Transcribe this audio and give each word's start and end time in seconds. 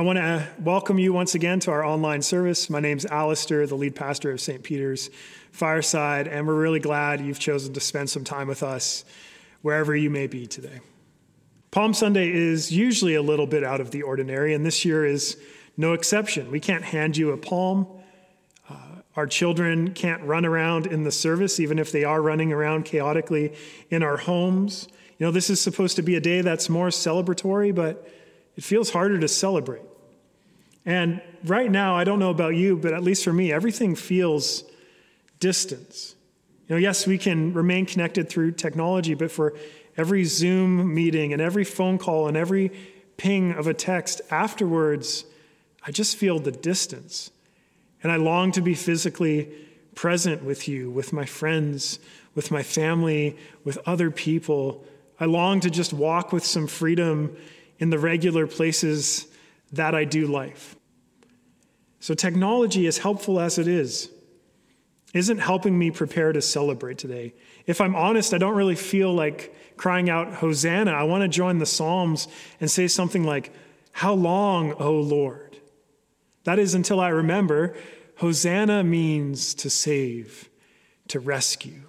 I 0.00 0.02
want 0.02 0.16
to 0.16 0.48
welcome 0.60 0.98
you 0.98 1.12
once 1.12 1.34
again 1.34 1.60
to 1.60 1.72
our 1.72 1.84
online 1.84 2.22
service. 2.22 2.70
My 2.70 2.80
name's 2.80 3.04
Alistair, 3.04 3.66
the 3.66 3.74
lead 3.74 3.94
pastor 3.94 4.30
of 4.30 4.40
St. 4.40 4.62
Peter's 4.62 5.10
Fireside, 5.52 6.26
and 6.26 6.46
we're 6.46 6.58
really 6.58 6.80
glad 6.80 7.20
you've 7.20 7.38
chosen 7.38 7.74
to 7.74 7.80
spend 7.80 8.08
some 8.08 8.24
time 8.24 8.48
with 8.48 8.62
us 8.62 9.04
wherever 9.60 9.94
you 9.94 10.08
may 10.08 10.26
be 10.26 10.46
today. 10.46 10.80
Palm 11.70 11.92
Sunday 11.92 12.32
is 12.32 12.72
usually 12.72 13.14
a 13.14 13.20
little 13.20 13.46
bit 13.46 13.62
out 13.62 13.78
of 13.78 13.90
the 13.90 14.00
ordinary, 14.00 14.54
and 14.54 14.64
this 14.64 14.86
year 14.86 15.04
is 15.04 15.36
no 15.76 15.92
exception. 15.92 16.50
We 16.50 16.60
can't 16.60 16.82
hand 16.82 17.18
you 17.18 17.32
a 17.32 17.36
palm. 17.36 17.86
Uh, 18.70 18.76
our 19.16 19.26
children 19.26 19.92
can't 19.92 20.22
run 20.22 20.46
around 20.46 20.86
in 20.86 21.04
the 21.04 21.12
service, 21.12 21.60
even 21.60 21.78
if 21.78 21.92
they 21.92 22.04
are 22.04 22.22
running 22.22 22.54
around 22.54 22.86
chaotically 22.86 23.52
in 23.90 24.02
our 24.02 24.16
homes. 24.16 24.88
You 25.18 25.26
know, 25.26 25.30
this 25.30 25.50
is 25.50 25.60
supposed 25.60 25.96
to 25.96 26.02
be 26.02 26.16
a 26.16 26.22
day 26.22 26.40
that's 26.40 26.70
more 26.70 26.88
celebratory, 26.88 27.74
but 27.74 28.08
it 28.56 28.64
feels 28.64 28.88
harder 28.88 29.18
to 29.18 29.28
celebrate. 29.28 29.89
And 30.86 31.20
right 31.44 31.70
now, 31.70 31.96
I 31.96 32.04
don't 32.04 32.18
know 32.18 32.30
about 32.30 32.56
you, 32.56 32.76
but 32.76 32.92
at 32.92 33.02
least 33.02 33.24
for 33.24 33.32
me, 33.32 33.52
everything 33.52 33.94
feels 33.94 34.64
distance. 35.38 36.14
You 36.68 36.76
know, 36.76 36.80
yes, 36.80 37.06
we 37.06 37.18
can 37.18 37.52
remain 37.52 37.86
connected 37.86 38.28
through 38.28 38.52
technology, 38.52 39.14
but 39.14 39.30
for 39.30 39.54
every 39.96 40.24
Zoom 40.24 40.94
meeting 40.94 41.32
and 41.32 41.42
every 41.42 41.64
phone 41.64 41.98
call 41.98 42.28
and 42.28 42.36
every 42.36 42.70
ping 43.16 43.52
of 43.52 43.66
a 43.66 43.74
text 43.74 44.22
afterwards, 44.30 45.24
I 45.84 45.90
just 45.90 46.16
feel 46.16 46.38
the 46.38 46.52
distance. 46.52 47.30
And 48.02 48.10
I 48.10 48.16
long 48.16 48.52
to 48.52 48.62
be 48.62 48.74
physically 48.74 49.52
present 49.94 50.42
with 50.42 50.68
you, 50.68 50.90
with 50.90 51.12
my 51.12 51.26
friends, 51.26 51.98
with 52.34 52.50
my 52.50 52.62
family, 52.62 53.36
with 53.64 53.76
other 53.86 54.10
people. 54.10 54.84
I 55.18 55.26
long 55.26 55.60
to 55.60 55.70
just 55.70 55.92
walk 55.92 56.32
with 56.32 56.44
some 56.44 56.66
freedom 56.66 57.36
in 57.78 57.90
the 57.90 57.98
regular 57.98 58.46
places 58.46 59.26
that 59.72 59.94
I 59.94 60.04
do 60.04 60.26
life. 60.26 60.76
So, 62.00 62.14
technology, 62.14 62.86
as 62.86 62.98
helpful 62.98 63.38
as 63.38 63.58
it 63.58 63.68
is, 63.68 64.10
isn't 65.12 65.38
helping 65.38 65.78
me 65.78 65.90
prepare 65.90 66.32
to 66.32 66.40
celebrate 66.40 66.98
today. 66.98 67.34
If 67.66 67.80
I'm 67.80 67.94
honest, 67.94 68.32
I 68.32 68.38
don't 68.38 68.54
really 68.54 68.76
feel 68.76 69.12
like 69.12 69.54
crying 69.76 70.08
out, 70.08 70.34
Hosanna. 70.34 70.92
I 70.92 71.02
want 71.02 71.22
to 71.22 71.28
join 71.28 71.58
the 71.58 71.66
Psalms 71.66 72.28
and 72.60 72.70
say 72.70 72.86
something 72.86 73.24
like, 73.24 73.52
How 73.92 74.14
long, 74.14 74.72
O 74.74 74.92
Lord? 74.92 75.58
That 76.44 76.58
is 76.58 76.74
until 76.74 77.00
I 77.00 77.08
remember 77.08 77.76
Hosanna 78.16 78.84
means 78.84 79.54
to 79.54 79.70
save, 79.70 80.48
to 81.08 81.20
rescue. 81.20 81.82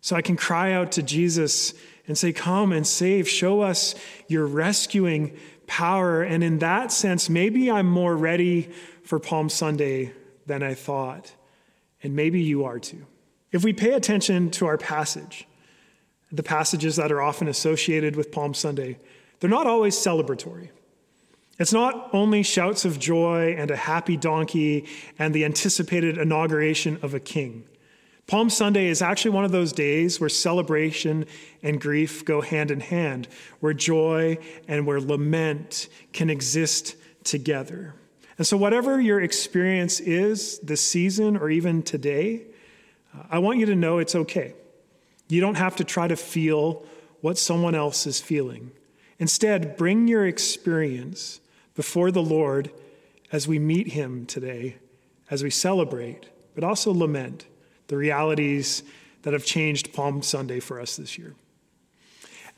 So 0.00 0.14
I 0.16 0.22
can 0.22 0.36
cry 0.36 0.72
out 0.72 0.92
to 0.92 1.02
Jesus 1.02 1.74
and 2.06 2.16
say, 2.16 2.32
Come 2.32 2.72
and 2.72 2.86
save. 2.86 3.28
Show 3.28 3.60
us 3.60 3.94
your 4.28 4.46
rescuing 4.46 5.36
power. 5.66 6.22
And 6.22 6.42
in 6.44 6.58
that 6.58 6.92
sense, 6.92 7.28
maybe 7.28 7.70
I'm 7.70 7.88
more 7.88 8.16
ready 8.16 8.70
for 9.02 9.18
Palm 9.18 9.48
Sunday 9.48 10.12
than 10.46 10.62
I 10.62 10.74
thought. 10.74 11.32
And 12.02 12.14
maybe 12.14 12.40
you 12.40 12.64
are 12.64 12.78
too. 12.78 13.06
If 13.52 13.64
we 13.64 13.72
pay 13.72 13.92
attention 13.92 14.50
to 14.52 14.66
our 14.66 14.76
passage, 14.76 15.46
the 16.32 16.42
passages 16.42 16.96
that 16.96 17.12
are 17.12 17.22
often 17.22 17.48
associated 17.48 18.16
with 18.16 18.32
Palm 18.32 18.54
Sunday, 18.54 18.98
they're 19.40 19.50
not 19.50 19.66
always 19.66 19.94
celebratory. 19.94 20.70
It's 21.58 21.72
not 21.72 22.10
only 22.12 22.42
shouts 22.42 22.84
of 22.84 22.98
joy 22.98 23.54
and 23.56 23.70
a 23.70 23.76
happy 23.76 24.16
donkey 24.16 24.86
and 25.18 25.32
the 25.32 25.44
anticipated 25.44 26.18
inauguration 26.18 26.98
of 27.02 27.14
a 27.14 27.20
king. 27.20 27.64
Palm 28.26 28.48
Sunday 28.48 28.86
is 28.86 29.02
actually 29.02 29.32
one 29.32 29.44
of 29.44 29.52
those 29.52 29.72
days 29.72 30.18
where 30.18 30.30
celebration 30.30 31.26
and 31.62 31.80
grief 31.80 32.24
go 32.24 32.40
hand 32.40 32.70
in 32.70 32.80
hand, 32.80 33.28
where 33.60 33.74
joy 33.74 34.38
and 34.66 34.86
where 34.86 35.00
lament 35.00 35.88
can 36.12 36.30
exist 36.30 36.96
together. 37.22 37.94
And 38.38 38.46
so, 38.46 38.56
whatever 38.56 39.00
your 39.00 39.20
experience 39.20 40.00
is 40.00 40.58
this 40.60 40.80
season 40.80 41.36
or 41.36 41.50
even 41.50 41.82
today, 41.82 42.42
I 43.30 43.38
want 43.38 43.58
you 43.58 43.66
to 43.66 43.74
know 43.74 43.98
it's 43.98 44.14
okay. 44.14 44.54
You 45.28 45.40
don't 45.40 45.56
have 45.56 45.76
to 45.76 45.84
try 45.84 46.08
to 46.08 46.16
feel 46.16 46.84
what 47.20 47.38
someone 47.38 47.74
else 47.74 48.06
is 48.06 48.20
feeling. 48.20 48.72
Instead, 49.18 49.76
bring 49.76 50.08
your 50.08 50.26
experience 50.26 51.40
before 51.74 52.10
the 52.10 52.22
Lord 52.22 52.70
as 53.30 53.46
we 53.46 53.58
meet 53.58 53.88
Him 53.88 54.26
today, 54.26 54.76
as 55.30 55.42
we 55.42 55.50
celebrate, 55.50 56.26
but 56.54 56.64
also 56.64 56.92
lament 56.92 57.46
the 57.88 57.96
realities 57.96 58.82
that 59.22 59.32
have 59.32 59.44
changed 59.44 59.92
Palm 59.92 60.22
Sunday 60.22 60.60
for 60.60 60.80
us 60.80 60.96
this 60.96 61.18
year. 61.18 61.34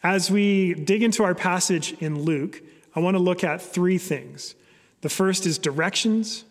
As 0.03 0.31
we 0.31 0.75
dig 0.75 1.03
into 1.03 1.25
our 1.25 1.35
passage 1.35 1.95
in 2.01 2.23
Luke, 2.23 2.63
I 2.95 3.01
want 3.01 3.17
to 3.17 3.23
look 3.23 3.45
at 3.45 3.61
three 3.61 3.99
things. 3.99 4.55
The 5.01 5.09
first 5.09 5.47
is 5.47 5.59
directions, 5.59 6.45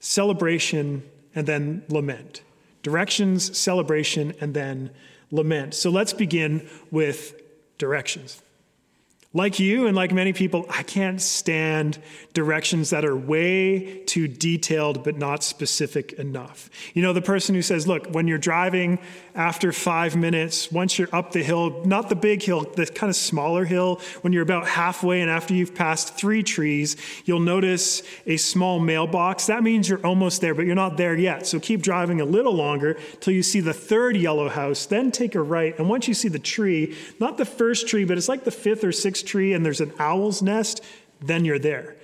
celebration, 0.00 1.02
and 1.34 1.46
then 1.46 1.84
lament. 1.88 2.42
Directions, 2.82 3.56
celebration, 3.58 4.34
and 4.40 4.54
then 4.54 4.90
lament. 5.30 5.74
So 5.74 5.90
let's 5.90 6.12
begin 6.12 6.68
with 6.90 7.40
directions. 7.78 8.42
Like 9.36 9.58
you 9.58 9.86
and 9.86 9.94
like 9.94 10.14
many 10.14 10.32
people, 10.32 10.64
I 10.70 10.82
can't 10.82 11.20
stand 11.20 11.98
directions 12.32 12.88
that 12.88 13.04
are 13.04 13.14
way 13.14 14.02
too 14.06 14.28
detailed 14.28 15.04
but 15.04 15.18
not 15.18 15.44
specific 15.44 16.14
enough. 16.14 16.70
You 16.94 17.02
know, 17.02 17.12
the 17.12 17.20
person 17.20 17.54
who 17.54 17.60
says, 17.60 17.86
look, 17.86 18.06
when 18.06 18.28
you're 18.28 18.38
driving 18.38 18.98
after 19.36 19.70
five 19.70 20.16
minutes, 20.16 20.72
once 20.72 20.98
you're 20.98 21.14
up 21.14 21.32
the 21.32 21.42
hill, 21.42 21.82
not 21.84 22.08
the 22.08 22.16
big 22.16 22.42
hill, 22.42 22.62
the 22.74 22.86
kind 22.86 23.10
of 23.10 23.16
smaller 23.16 23.66
hill, 23.66 24.00
when 24.22 24.32
you're 24.32 24.42
about 24.42 24.66
halfway 24.66 25.20
and 25.20 25.30
after 25.30 25.52
you've 25.52 25.74
passed 25.74 26.16
three 26.16 26.42
trees, 26.42 26.96
you'll 27.26 27.38
notice 27.38 28.02
a 28.26 28.38
small 28.38 28.80
mailbox. 28.80 29.46
That 29.46 29.62
means 29.62 29.88
you're 29.88 30.04
almost 30.04 30.40
there, 30.40 30.54
but 30.54 30.64
you're 30.64 30.74
not 30.74 30.96
there 30.96 31.14
yet. 31.14 31.46
So 31.46 31.60
keep 31.60 31.82
driving 31.82 32.22
a 32.22 32.24
little 32.24 32.54
longer 32.54 32.98
till 33.20 33.34
you 33.34 33.42
see 33.42 33.60
the 33.60 33.74
third 33.74 34.16
yellow 34.16 34.48
house, 34.48 34.86
then 34.86 35.12
take 35.12 35.34
a 35.34 35.42
right. 35.42 35.78
And 35.78 35.88
once 35.88 36.08
you 36.08 36.14
see 36.14 36.28
the 36.28 36.38
tree, 36.38 36.96
not 37.20 37.36
the 37.36 37.44
first 37.44 37.86
tree, 37.88 38.04
but 38.04 38.16
it's 38.16 38.30
like 38.30 38.44
the 38.44 38.50
fifth 38.50 38.84
or 38.84 38.92
sixth 38.92 39.26
tree 39.26 39.52
and 39.52 39.66
there's 39.66 39.82
an 39.82 39.92
owl's 39.98 40.40
nest, 40.40 40.82
then 41.20 41.44
you're 41.44 41.58
there. 41.58 41.96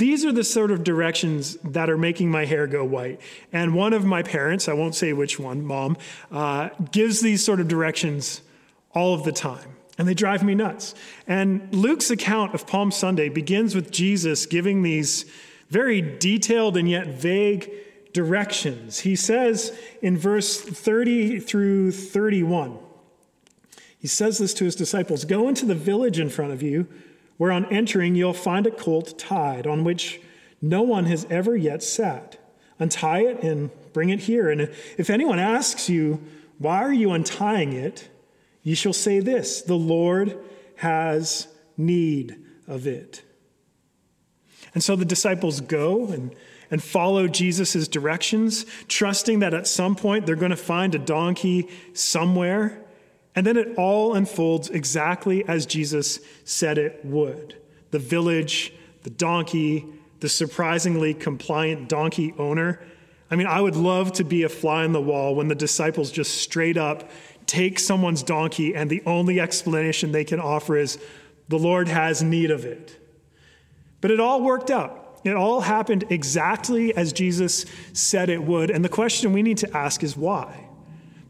These 0.00 0.24
are 0.24 0.32
the 0.32 0.44
sort 0.44 0.70
of 0.70 0.82
directions 0.82 1.58
that 1.62 1.90
are 1.90 1.98
making 1.98 2.30
my 2.30 2.46
hair 2.46 2.66
go 2.66 2.82
white. 2.82 3.20
And 3.52 3.74
one 3.74 3.92
of 3.92 4.02
my 4.02 4.22
parents, 4.22 4.66
I 4.66 4.72
won't 4.72 4.94
say 4.94 5.12
which 5.12 5.38
one, 5.38 5.62
mom, 5.62 5.98
uh, 6.32 6.70
gives 6.90 7.20
these 7.20 7.44
sort 7.44 7.60
of 7.60 7.68
directions 7.68 8.40
all 8.94 9.12
of 9.12 9.24
the 9.24 9.30
time. 9.32 9.76
And 9.98 10.08
they 10.08 10.14
drive 10.14 10.42
me 10.42 10.54
nuts. 10.54 10.94
And 11.26 11.68
Luke's 11.74 12.10
account 12.10 12.54
of 12.54 12.66
Palm 12.66 12.90
Sunday 12.90 13.28
begins 13.28 13.74
with 13.74 13.90
Jesus 13.90 14.46
giving 14.46 14.82
these 14.82 15.30
very 15.68 16.00
detailed 16.00 16.78
and 16.78 16.88
yet 16.88 17.08
vague 17.08 17.70
directions. 18.14 19.00
He 19.00 19.14
says 19.16 19.78
in 20.00 20.16
verse 20.16 20.62
30 20.62 21.40
through 21.40 21.92
31, 21.92 22.78
he 23.98 24.08
says 24.08 24.38
this 24.38 24.54
to 24.54 24.64
his 24.64 24.74
disciples 24.74 25.26
Go 25.26 25.46
into 25.46 25.66
the 25.66 25.74
village 25.74 26.18
in 26.18 26.30
front 26.30 26.54
of 26.54 26.62
you, 26.62 26.88
where 27.40 27.52
on 27.52 27.64
entering 27.72 28.14
you'll 28.14 28.34
find 28.34 28.66
a 28.66 28.70
colt 28.70 29.18
tied, 29.18 29.66
on 29.66 29.82
which 29.82 30.20
no 30.60 30.82
one 30.82 31.06
has 31.06 31.26
ever 31.30 31.56
yet 31.56 31.82
sat. 31.82 32.36
Untie 32.78 33.20
it 33.20 33.42
and 33.42 33.70
bring 33.94 34.10
it 34.10 34.20
here. 34.20 34.50
And 34.50 34.60
if 34.98 35.08
anyone 35.08 35.38
asks 35.38 35.88
you, 35.88 36.22
Why 36.58 36.82
are 36.82 36.92
you 36.92 37.12
untying 37.12 37.72
it? 37.72 38.10
you 38.62 38.74
shall 38.74 38.92
say 38.92 39.20
this 39.20 39.62
The 39.62 39.74
Lord 39.74 40.38
has 40.76 41.48
need 41.78 42.36
of 42.68 42.86
it. 42.86 43.22
And 44.74 44.84
so 44.84 44.94
the 44.94 45.06
disciples 45.06 45.62
go 45.62 46.08
and, 46.08 46.34
and 46.70 46.82
follow 46.82 47.26
Jesus' 47.26 47.88
directions, 47.88 48.66
trusting 48.86 49.38
that 49.38 49.54
at 49.54 49.66
some 49.66 49.96
point 49.96 50.26
they're 50.26 50.36
going 50.36 50.50
to 50.50 50.58
find 50.58 50.94
a 50.94 50.98
donkey 50.98 51.70
somewhere 51.94 52.79
and 53.34 53.46
then 53.46 53.56
it 53.56 53.76
all 53.76 54.14
unfolds 54.14 54.68
exactly 54.68 55.46
as 55.46 55.66
Jesus 55.66 56.20
said 56.44 56.78
it 56.78 57.04
would. 57.04 57.56
The 57.90 57.98
village, 57.98 58.72
the 59.02 59.10
donkey, 59.10 59.86
the 60.20 60.28
surprisingly 60.28 61.14
compliant 61.14 61.88
donkey 61.88 62.34
owner. 62.38 62.80
I 63.30 63.36
mean, 63.36 63.46
I 63.46 63.60
would 63.60 63.76
love 63.76 64.12
to 64.14 64.24
be 64.24 64.42
a 64.42 64.48
fly 64.48 64.84
on 64.84 64.92
the 64.92 65.00
wall 65.00 65.34
when 65.34 65.48
the 65.48 65.54
disciples 65.54 66.10
just 66.10 66.38
straight 66.38 66.76
up 66.76 67.08
take 67.46 67.78
someone's 67.78 68.22
donkey 68.22 68.74
and 68.76 68.88
the 68.88 69.02
only 69.06 69.40
explanation 69.40 70.12
they 70.12 70.24
can 70.24 70.38
offer 70.38 70.76
is, 70.76 70.98
the 71.48 71.58
Lord 71.58 71.88
has 71.88 72.22
need 72.22 72.50
of 72.52 72.64
it. 72.64 72.96
But 74.00 74.12
it 74.12 74.20
all 74.20 74.40
worked 74.40 74.70
out. 74.70 75.20
It 75.24 75.34
all 75.34 75.60
happened 75.60 76.04
exactly 76.10 76.96
as 76.96 77.12
Jesus 77.12 77.66
said 77.92 78.30
it 78.30 78.42
would. 78.42 78.70
And 78.70 78.84
the 78.84 78.88
question 78.88 79.32
we 79.32 79.42
need 79.42 79.58
to 79.58 79.76
ask 79.76 80.04
is 80.04 80.16
why? 80.16 80.69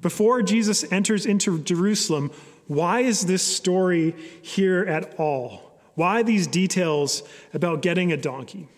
Before 0.01 0.43
Jesus 0.43 0.91
enters 0.93 1.27
into 1.27 1.59
Jerusalem, 1.59 2.31
why 2.67 3.01
is 3.01 3.27
this 3.27 3.43
story 3.43 4.15
here 4.43 4.85
at 4.85 5.19
all? 5.19 5.79
Why 5.95 6.23
these 6.23 6.47
details 6.47 7.23
about 7.53 7.83
getting 7.83 8.13
a 8.13 8.17
donkey? 8.17 8.69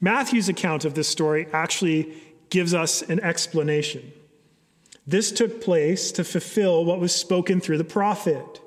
Matthew's 0.00 0.48
account 0.48 0.84
of 0.84 0.94
this 0.94 1.08
story 1.08 1.48
actually 1.52 2.14
gives 2.48 2.74
us 2.74 3.02
an 3.02 3.20
explanation. 3.20 4.12
This 5.06 5.32
took 5.32 5.60
place 5.60 6.12
to 6.12 6.24
fulfill 6.24 6.84
what 6.84 7.00
was 7.00 7.14
spoken 7.14 7.60
through 7.60 7.78
the 7.78 7.84
prophet. 7.84 8.60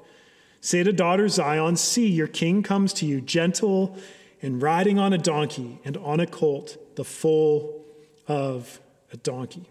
Say 0.61 0.83
to 0.83 0.91
daughter 0.91 1.27
Zion, 1.29 1.75
See, 1.75 2.07
your 2.07 2.27
king 2.27 2.63
comes 2.63 2.93
to 2.93 3.05
you, 3.05 3.21
gentle 3.21 3.97
and 4.41 4.61
riding 4.61 4.99
on 4.99 5.13
a 5.13 5.17
donkey 5.17 5.79
and 5.85 5.95
on 5.97 6.19
a 6.19 6.27
colt, 6.27 6.77
the 6.95 7.05
foal 7.05 7.85
of 8.27 8.79
a 9.11 9.17
donkey. 9.17 9.69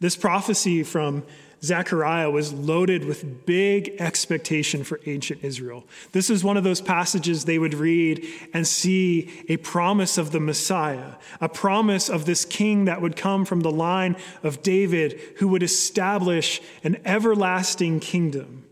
This 0.00 0.16
prophecy 0.16 0.82
from 0.82 1.24
Zechariah 1.62 2.30
was 2.30 2.52
loaded 2.52 3.04
with 3.04 3.44
big 3.44 3.96
expectation 3.98 4.84
for 4.84 5.00
ancient 5.06 5.42
Israel. 5.42 5.84
This 6.12 6.30
is 6.30 6.44
one 6.44 6.56
of 6.56 6.62
those 6.62 6.80
passages 6.80 7.44
they 7.44 7.58
would 7.58 7.74
read 7.74 8.24
and 8.54 8.66
see 8.66 9.44
a 9.48 9.56
promise 9.56 10.18
of 10.18 10.30
the 10.30 10.38
Messiah, 10.38 11.14
a 11.40 11.48
promise 11.48 12.08
of 12.08 12.26
this 12.26 12.44
king 12.44 12.84
that 12.84 13.02
would 13.02 13.16
come 13.16 13.44
from 13.44 13.60
the 13.60 13.72
line 13.72 14.16
of 14.44 14.62
David 14.62 15.20
who 15.38 15.48
would 15.48 15.64
establish 15.64 16.60
an 16.84 17.00
everlasting 17.04 17.98
kingdom. 17.98 18.64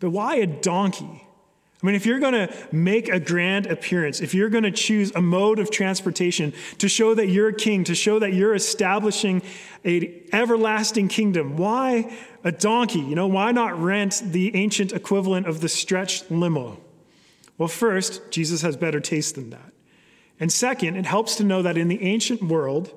But 0.00 0.10
why 0.10 0.36
a 0.36 0.46
donkey? 0.46 1.25
I 1.86 1.90
mean, 1.90 1.94
if 1.94 2.04
you're 2.04 2.18
going 2.18 2.32
to 2.32 2.52
make 2.72 3.08
a 3.08 3.20
grand 3.20 3.66
appearance, 3.66 4.20
if 4.20 4.34
you're 4.34 4.48
going 4.48 4.64
to 4.64 4.72
choose 4.72 5.12
a 5.14 5.22
mode 5.22 5.60
of 5.60 5.70
transportation 5.70 6.52
to 6.78 6.88
show 6.88 7.14
that 7.14 7.28
you're 7.28 7.50
a 7.50 7.54
king, 7.54 7.84
to 7.84 7.94
show 7.94 8.18
that 8.18 8.32
you're 8.32 8.56
establishing 8.56 9.40
an 9.84 10.12
everlasting 10.32 11.06
kingdom, 11.06 11.56
why 11.56 12.12
a 12.42 12.50
donkey? 12.50 12.98
You 12.98 13.14
know, 13.14 13.28
why 13.28 13.52
not 13.52 13.80
rent 13.80 14.20
the 14.24 14.56
ancient 14.56 14.94
equivalent 14.94 15.46
of 15.46 15.60
the 15.60 15.68
stretched 15.68 16.28
limo? 16.28 16.80
Well, 17.56 17.68
first, 17.68 18.32
Jesus 18.32 18.62
has 18.62 18.76
better 18.76 18.98
taste 18.98 19.36
than 19.36 19.50
that. 19.50 19.72
And 20.40 20.50
second, 20.50 20.96
it 20.96 21.06
helps 21.06 21.36
to 21.36 21.44
know 21.44 21.62
that 21.62 21.78
in 21.78 21.86
the 21.86 22.02
ancient 22.02 22.42
world, 22.42 22.92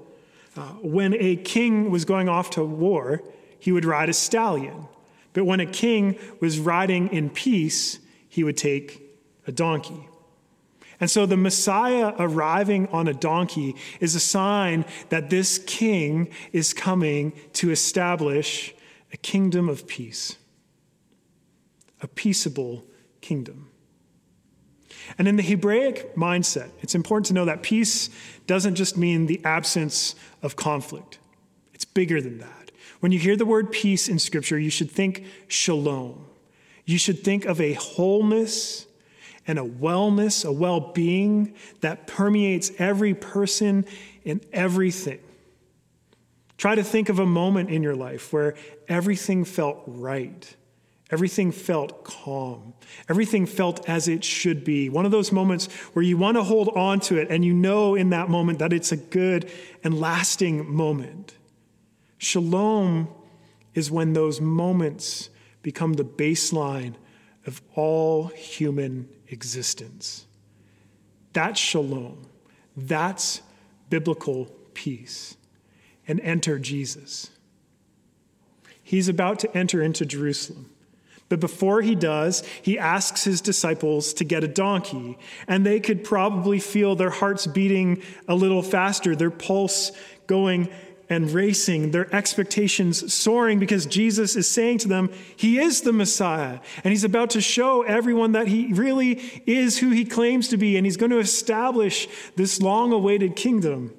uh, 0.58 0.62
when 0.82 1.14
a 1.14 1.36
king 1.36 1.92
was 1.92 2.06
going 2.06 2.28
off 2.28 2.50
to 2.52 2.64
war, 2.64 3.22
he 3.60 3.72
would 3.72 3.86
ride 3.86 4.10
a 4.10 4.14
stallion. 4.14 4.88
But 5.34 5.44
when 5.44 5.60
a 5.60 5.68
king 5.68 6.18
was 6.40 6.58
riding 6.58 7.10
in 7.10 7.30
peace, 7.30 8.00
he 8.40 8.44
would 8.46 8.56
take 8.56 9.02
a 9.48 9.52
donkey. 9.52 10.08
And 11.02 11.12
so 11.12 11.26
the 11.26 11.36
Messiah 11.36 12.14
arriving 12.18 12.88
on 12.88 13.10
a 13.10 13.14
donkey 13.14 13.76
is 14.00 14.16
a 14.16 14.20
sign 14.22 14.86
that 15.10 15.30
this 15.30 15.58
king 15.58 16.30
is 16.54 16.74
coming 16.74 17.34
to 17.56 17.70
establish 17.70 18.74
a 19.12 19.18
kingdom 19.18 19.68
of 19.68 19.88
peace, 19.88 20.38
a 22.02 22.08
peaceable 22.08 22.86
kingdom. 23.20 23.70
And 25.18 25.28
in 25.28 25.36
the 25.36 25.44
Hebraic 25.44 26.16
mindset, 26.16 26.70
it's 26.80 26.96
important 26.96 27.26
to 27.26 27.34
know 27.34 27.44
that 27.44 27.62
peace 27.62 28.10
doesn't 28.48 28.76
just 28.76 28.96
mean 28.96 29.26
the 29.26 29.42
absence 29.44 30.16
of 30.42 30.56
conflict, 30.56 31.20
it's 31.74 31.84
bigger 31.84 32.22
than 32.22 32.38
that. 32.38 32.72
When 33.02 33.12
you 33.12 33.20
hear 33.20 33.36
the 33.36 33.46
word 33.46 33.70
peace 33.70 34.08
in 34.08 34.18
Scripture, 34.18 34.58
you 34.58 34.70
should 34.70 34.90
think 34.90 35.26
shalom. 35.50 36.26
You 36.90 36.98
should 36.98 37.24
think 37.24 37.46
of 37.46 37.62
a 37.62 37.74
wholeness 37.74 38.88
and 39.46 39.60
a 39.60 39.64
wellness, 39.64 40.44
a 40.44 40.52
well 40.52 40.80
being 40.80 41.54
that 41.82 42.08
permeates 42.08 42.72
every 42.80 43.14
person 43.14 43.86
and 44.26 44.44
everything. 44.52 45.20
Try 46.58 46.74
to 46.74 46.84
think 46.84 47.10
of 47.10 47.20
a 47.20 47.28
moment 47.28 47.70
in 47.70 47.84
your 47.84 47.96
life 47.96 48.34
where 48.34 48.56
everything 48.88 49.46
felt 49.46 49.84
right. 49.86 50.56
Everything 51.12 51.52
felt 51.52 52.04
calm. 52.04 52.74
Everything 53.08 53.46
felt 53.46 53.88
as 53.88 54.08
it 54.08 54.24
should 54.24 54.64
be. 54.64 54.90
One 54.90 55.06
of 55.06 55.12
those 55.12 55.32
moments 55.32 55.68
where 55.94 56.02
you 56.02 56.18
want 56.18 56.38
to 56.38 56.44
hold 56.44 56.70
on 56.70 57.02
to 57.02 57.18
it 57.18 57.28
and 57.30 57.46
you 57.46 57.54
know 57.54 57.94
in 57.94 58.10
that 58.10 58.30
moment 58.30 58.58
that 58.58 58.74
it's 58.74 58.92
a 58.92 58.98
good 58.98 59.52
and 59.84 60.02
lasting 60.02 60.68
moment. 60.68 61.36
Shalom 62.18 63.10
is 63.76 63.92
when 63.92 64.14
those 64.14 64.42
moments 64.42 65.30
become 65.62 65.94
the 65.94 66.06
baseline 66.06 66.96
of 67.46 67.62
all 67.76 68.28
human 68.28 69.10
existence. 69.28 70.26
That's 71.34 71.60
shalom. 71.60 72.28
That's 72.76 73.42
biblical 73.90 74.46
peace. 74.74 75.36
And 76.08 76.20
enter 76.22 76.58
Jesus. 76.58 77.30
He's 78.82 79.08
about 79.08 79.40
to 79.40 79.58
enter 79.58 79.82
into 79.82 80.06
Jerusalem. 80.06 80.72
But 81.30 81.40
before 81.40 81.84
he 81.84 81.94
does, 81.94 82.44
he 82.64 82.80
asks 82.80 83.24
his 83.24 83.40
disciples 83.40 84.14
to 84.16 84.24
get 84.24 84.44
a 84.44 84.48
donkey, 84.48 85.20
and 85.48 85.64
they 85.64 85.80
could 85.80 86.04
probably 86.04 86.60
feel 86.60 86.96
their 86.96 87.12
hearts 87.12 87.46
beating 87.46 88.02
a 88.28 88.34
little 88.34 88.64
faster, 88.64 89.16
their 89.16 89.30
pulse 89.30 89.92
going 90.26 90.70
and 91.10 91.32
racing, 91.32 91.92
their 91.92 92.14
expectations 92.14 93.14
soaring 93.14 93.60
because 93.60 93.86
Jesus 93.86 94.36
is 94.36 94.50
saying 94.50 94.80
to 94.80 94.88
them, 94.88 95.10
He 95.36 95.60
is 95.60 95.82
the 95.82 95.94
Messiah. 95.94 96.60
And 96.84 96.92
He's 96.92 97.04
about 97.04 97.32
to 97.32 97.42
show 97.42 97.82
everyone 97.84 98.34
that 98.34 98.48
He 98.48 98.74
really 98.74 99.14
is 99.46 99.80
who 99.80 99.90
He 99.90 100.06
claims 100.06 100.48
to 100.50 100.58
be. 100.58 100.78
And 100.78 100.86
He's 100.86 100.98
going 100.98 101.12
to 101.12 101.20
establish 101.20 102.08
this 102.36 102.62
long 102.62 102.92
awaited 102.92 103.36
kingdom 103.36 103.94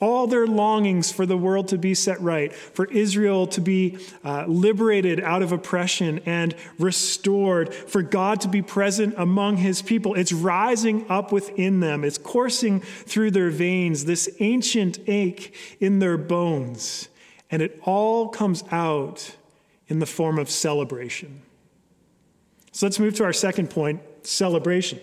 all 0.00 0.26
their 0.26 0.46
longings 0.46 1.12
for 1.12 1.26
the 1.26 1.36
world 1.36 1.68
to 1.68 1.78
be 1.78 1.94
set 1.94 2.20
right, 2.20 2.52
for 2.52 2.86
Israel 2.86 3.46
to 3.48 3.60
be 3.60 3.98
uh, 4.24 4.44
liberated 4.46 5.20
out 5.20 5.42
of 5.42 5.52
oppression 5.52 6.20
and 6.24 6.54
restored, 6.78 7.72
for 7.74 8.02
God 8.02 8.40
to 8.40 8.48
be 8.48 8.62
present 8.62 9.14
among 9.18 9.58
his 9.58 9.82
people. 9.82 10.14
It's 10.14 10.32
rising 10.32 11.08
up 11.10 11.32
within 11.32 11.80
them, 11.80 12.04
it's 12.04 12.18
coursing 12.18 12.80
through 12.80 13.32
their 13.32 13.50
veins, 13.50 14.06
this 14.06 14.28
ancient 14.40 14.98
ache 15.06 15.54
in 15.80 15.98
their 15.98 16.16
bones. 16.16 17.08
And 17.50 17.60
it 17.60 17.80
all 17.84 18.28
comes 18.28 18.64
out 18.70 19.36
in 19.88 19.98
the 19.98 20.06
form 20.06 20.38
of 20.38 20.48
celebration. 20.48 21.42
So 22.72 22.86
let's 22.86 22.98
move 22.98 23.14
to 23.16 23.24
our 23.24 23.32
second 23.32 23.70
point 23.70 24.00
celebration. 24.22 25.00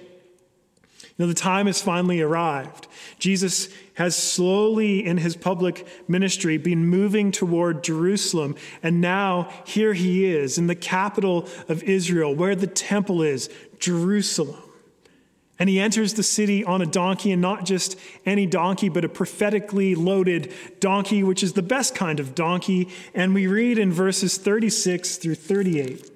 Know, 1.17 1.25
the 1.25 1.33
time 1.33 1.65
has 1.65 1.81
finally 1.81 2.21
arrived. 2.21 2.87
Jesus 3.17 3.69
has 3.95 4.15
slowly, 4.15 5.03
in 5.03 5.17
his 5.17 5.35
public 5.35 5.87
ministry, 6.07 6.57
been 6.57 6.85
moving 6.85 7.31
toward 7.31 7.83
Jerusalem. 7.83 8.55
And 8.83 9.01
now 9.01 9.49
here 9.65 9.93
he 9.93 10.25
is 10.25 10.59
in 10.59 10.67
the 10.67 10.75
capital 10.75 11.47
of 11.67 11.81
Israel, 11.83 12.35
where 12.35 12.55
the 12.55 12.67
temple 12.67 13.23
is, 13.23 13.49
Jerusalem. 13.79 14.61
And 15.57 15.67
he 15.69 15.79
enters 15.79 16.13
the 16.13 16.21
city 16.21 16.63
on 16.63 16.83
a 16.83 16.85
donkey, 16.85 17.31
and 17.31 17.41
not 17.41 17.65
just 17.65 17.97
any 18.23 18.45
donkey, 18.45 18.89
but 18.89 19.03
a 19.03 19.09
prophetically 19.09 19.95
loaded 19.95 20.53
donkey, 20.79 21.23
which 21.23 21.41
is 21.41 21.53
the 21.53 21.63
best 21.63 21.95
kind 21.95 22.19
of 22.19 22.35
donkey. 22.35 22.89
And 23.15 23.33
we 23.33 23.47
read 23.47 23.79
in 23.79 23.91
verses 23.91 24.37
36 24.37 25.17
through 25.17 25.33
38. 25.33 26.11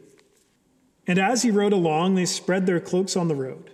And 1.07 1.17
as 1.17 1.41
he 1.41 1.49
rode 1.49 1.73
along, 1.73 2.13
they 2.13 2.25
spread 2.25 2.67
their 2.67 2.79
cloaks 2.79 3.17
on 3.17 3.29
the 3.29 3.35
road. 3.35 3.71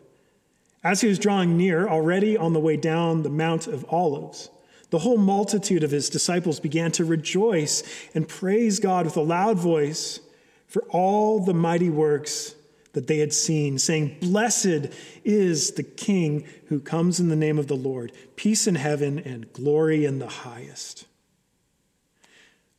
As 0.83 1.01
he 1.01 1.07
was 1.07 1.19
drawing 1.19 1.57
near, 1.57 1.88
already 1.88 2.38
on 2.38 2.53
the 2.53 2.59
way 2.59 2.77
down 2.77 3.24
the 3.24 3.29
Mount 3.29 3.68
of 3.68 3.85
Olives, 3.90 4.49
the 4.90 4.99
whole 4.99 5.18
multitude 5.18 5.83
of 5.83 5.92
his 5.92 6.09
disciples 6.09 6.59
began 6.59 6.92
to 6.94 7.04
rejoice 7.04 7.83
and 8.16 8.28
praise 8.28 8.80
God 8.80 9.06
with 9.06 9.18
a 9.18 9.21
loud 9.21 9.57
voice 9.57 10.19
for 10.68 10.83
all 10.90 11.40
the 11.40 11.54
mighty 11.54 11.90
works 11.90 12.56
that 12.94 13.07
they 13.07 13.19
had 13.19 13.33
seen, 13.33 13.78
saying, 13.78 14.18
Blessed 14.21 14.90
is 15.23 15.71
the 15.71 15.83
King 15.83 16.45
who 16.68 16.80
comes 16.80 17.19
in 17.19 17.30
the 17.30 17.35
name 17.35 17.59
of 17.59 17.68
the 17.68 17.75
Lord, 17.75 18.11
peace 18.35 18.66
in 18.66 18.75
heaven 18.75 19.19
and 19.19 19.51
glory 19.54 20.06
in 20.06 20.19
the 20.19 20.28
highest. 20.28 21.06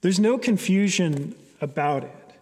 There's 0.00 0.18
no 0.18 0.38
confusion 0.38 1.34
about 1.60 2.04
it. 2.04 2.34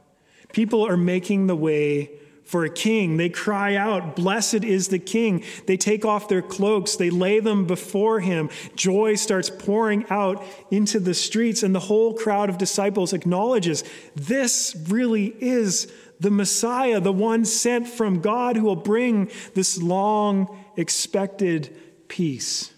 People 0.53 0.87
are 0.87 0.97
making 0.97 1.49
the 1.49 1.57
way 1.57 2.11
for 2.47 2.65
a 2.65 2.71
king. 2.71 3.17
They 3.17 3.29
cry 3.29 3.75
out, 3.75 4.17
Blessed 4.17 4.65
is 4.65 4.89
the 4.89 5.01
king. 5.01 5.45
They 5.67 5.77
take 5.77 6.05
off 6.05 6.29
their 6.29 6.43
cloaks, 6.43 6.97
they 6.97 7.11
lay 7.11 7.41
them 7.41 7.67
before 7.67 8.21
him. 8.21 8.49
Joy 8.77 9.17
starts 9.17 9.51
pouring 9.51 10.07
out 10.09 10.43
into 10.71 11.01
the 11.01 11.13
streets, 11.13 11.63
and 11.63 11.75
the 11.75 11.81
whole 11.81 12.15
crowd 12.15 12.49
of 12.49 12.57
disciples 12.57 13.13
acknowledges 13.13 13.85
this 14.15 14.77
really 14.89 15.35
is 15.41 15.93
the 16.21 16.31
Messiah, 16.31 17.01
the 17.01 17.13
one 17.13 17.45
sent 17.45 17.89
from 17.89 18.21
God 18.21 18.57
who 18.57 18.65
will 18.65 18.77
bring 18.77 19.31
this 19.55 19.83
long 19.83 20.65
expected 20.77 21.77
peace. 22.09 22.73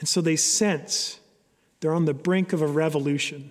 And 0.00 0.08
so 0.08 0.20
they 0.20 0.36
sense 0.36 1.20
they're 1.80 1.92
on 1.92 2.06
the 2.06 2.14
brink 2.14 2.52
of 2.52 2.62
a 2.62 2.66
revolution. 2.66 3.50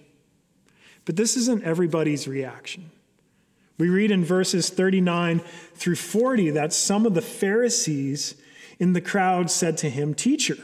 But 1.06 1.16
this 1.16 1.38
isn't 1.38 1.64
everybody's 1.64 2.28
reaction. 2.28 2.92
We 3.80 3.90
read 3.90 4.12
in 4.12 4.26
verses 4.26 4.70
39 4.70 5.40
through 5.74 5.96
40 5.96 6.52
that 6.52 6.74
some 6.74 7.06
of 7.06 7.14
the 7.14 7.22
Pharisees 7.22 8.36
in 8.78 8.92
the 8.92 9.02
crowd 9.02 9.50
said 9.50 9.78
to 9.78 9.90
him, 9.90 10.14
Teacher, 10.14 10.58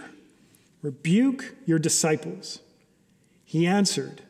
rebuke 0.82 1.56
your 1.66 1.80
disciples. 1.80 2.60
He 3.46 3.66
answered, 3.66 4.22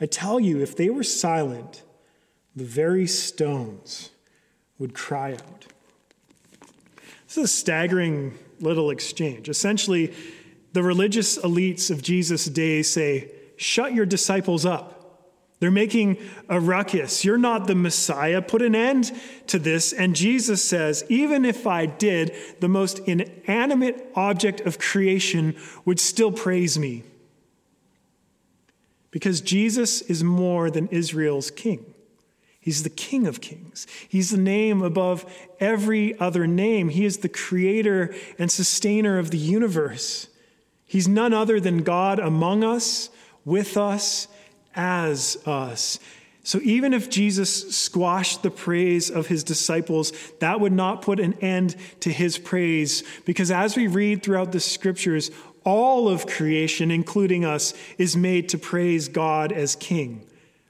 I 0.00 0.06
tell 0.06 0.40
you, 0.40 0.60
if 0.60 0.74
they 0.74 0.88
were 0.88 1.02
silent, 1.02 1.82
the 2.54 2.64
very 2.64 3.06
stones 3.06 4.10
would 4.78 4.94
cry 4.94 5.32
out. 5.32 5.66
This 7.26 7.36
is 7.36 7.44
a 7.44 7.48
staggering 7.48 8.38
little 8.60 8.90
exchange. 8.90 9.50
Essentially, 9.50 10.14
the 10.72 10.82
religious 10.82 11.38
elites 11.38 11.90
of 11.90 12.02
Jesus' 12.02 12.46
day 12.46 12.82
say, 12.82 13.30
Shut 13.56 13.92
your 13.92 14.06
disciples 14.06 14.64
up. 14.64 14.95
They're 15.58 15.70
making 15.70 16.18
a 16.48 16.60
ruckus. 16.60 17.24
You're 17.24 17.38
not 17.38 17.66
the 17.66 17.74
Messiah. 17.74 18.42
Put 18.42 18.60
an 18.60 18.74
end 18.74 19.10
to 19.46 19.58
this. 19.58 19.92
And 19.92 20.14
Jesus 20.14 20.62
says, 20.62 21.04
even 21.08 21.44
if 21.46 21.66
I 21.66 21.86
did, 21.86 22.34
the 22.60 22.68
most 22.68 22.98
inanimate 23.00 24.10
object 24.14 24.60
of 24.60 24.78
creation 24.78 25.56
would 25.86 25.98
still 25.98 26.30
praise 26.30 26.78
me. 26.78 27.04
Because 29.10 29.40
Jesus 29.40 30.02
is 30.02 30.22
more 30.22 30.70
than 30.70 30.88
Israel's 30.88 31.50
king. 31.50 31.94
He's 32.60 32.82
the 32.82 32.90
King 32.90 33.26
of 33.26 33.40
Kings. 33.40 33.86
He's 34.08 34.30
the 34.30 34.36
name 34.36 34.82
above 34.82 35.24
every 35.60 36.18
other 36.18 36.46
name. 36.46 36.88
He 36.88 37.04
is 37.04 37.18
the 37.18 37.28
creator 37.28 38.12
and 38.38 38.50
sustainer 38.50 39.18
of 39.18 39.30
the 39.30 39.38
universe. 39.38 40.26
He's 40.84 41.06
none 41.06 41.32
other 41.32 41.60
than 41.60 41.84
God 41.84 42.18
among 42.18 42.64
us, 42.64 43.08
with 43.44 43.76
us, 43.76 44.26
as 44.76 45.36
us. 45.46 45.98
So 46.46 46.60
even 46.62 46.94
if 46.94 47.10
Jesus 47.10 47.76
squashed 47.76 48.44
the 48.44 48.52
praise 48.52 49.10
of 49.10 49.26
his 49.26 49.42
disciples, 49.42 50.12
that 50.38 50.60
would 50.60 50.72
not 50.72 51.02
put 51.02 51.18
an 51.18 51.34
end 51.40 51.74
to 52.00 52.12
his 52.12 52.38
praise. 52.38 53.02
Because 53.24 53.50
as 53.50 53.76
we 53.76 53.88
read 53.88 54.22
throughout 54.22 54.52
the 54.52 54.60
scriptures, 54.60 55.32
all 55.64 56.08
of 56.08 56.28
creation, 56.28 56.92
including 56.92 57.44
us, 57.44 57.74
is 57.98 58.16
made 58.16 58.48
to 58.50 58.58
praise 58.58 59.08
God 59.08 59.50
as 59.50 59.74
King. 59.74 60.24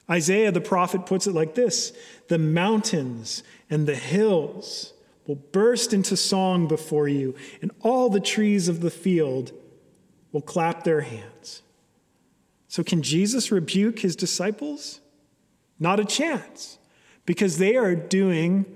Isaiah 0.09 0.51
the 0.51 0.61
prophet 0.61 1.05
puts 1.05 1.27
it 1.27 1.35
like 1.35 1.53
this 1.53 1.93
The 2.27 2.39
mountains 2.39 3.43
and 3.69 3.85
the 3.85 3.95
hills 3.95 4.93
will 5.27 5.35
burst 5.35 5.93
into 5.93 6.17
song 6.17 6.67
before 6.67 7.07
you, 7.07 7.35
and 7.61 7.69
all 7.81 8.09
the 8.09 8.19
trees 8.19 8.67
of 8.67 8.81
the 8.81 8.89
field 8.89 9.51
will 10.31 10.41
clap 10.41 10.83
their 10.83 11.01
hands. 11.01 11.61
So, 12.77 12.83
can 12.83 13.01
Jesus 13.01 13.51
rebuke 13.51 13.97
his 13.97 14.15
disciples? 14.15 14.99
Not 15.79 15.99
a 15.99 16.05
chance, 16.05 16.77
because 17.25 17.57
they 17.57 17.75
are 17.75 17.95
doing 17.95 18.67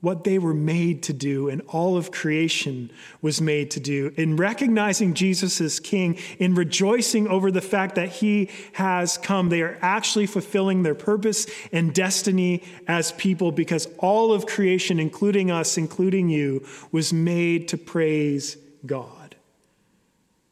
what 0.00 0.24
they 0.24 0.40
were 0.40 0.52
made 0.52 1.04
to 1.04 1.12
do 1.12 1.48
and 1.48 1.62
all 1.68 1.96
of 1.96 2.10
creation 2.10 2.90
was 3.22 3.40
made 3.40 3.70
to 3.70 3.78
do. 3.78 4.12
In 4.16 4.34
recognizing 4.34 5.14
Jesus 5.14 5.60
as 5.60 5.78
King, 5.78 6.18
in 6.40 6.56
rejoicing 6.56 7.28
over 7.28 7.52
the 7.52 7.60
fact 7.60 7.94
that 7.94 8.08
he 8.08 8.50
has 8.72 9.16
come, 9.16 9.48
they 9.48 9.62
are 9.62 9.78
actually 9.80 10.26
fulfilling 10.26 10.82
their 10.82 10.96
purpose 10.96 11.46
and 11.70 11.94
destiny 11.94 12.64
as 12.88 13.12
people 13.12 13.52
because 13.52 13.86
all 13.98 14.32
of 14.32 14.46
creation, 14.46 14.98
including 14.98 15.52
us, 15.52 15.78
including 15.78 16.28
you, 16.30 16.66
was 16.90 17.12
made 17.12 17.68
to 17.68 17.78
praise 17.78 18.56
God. 18.84 19.15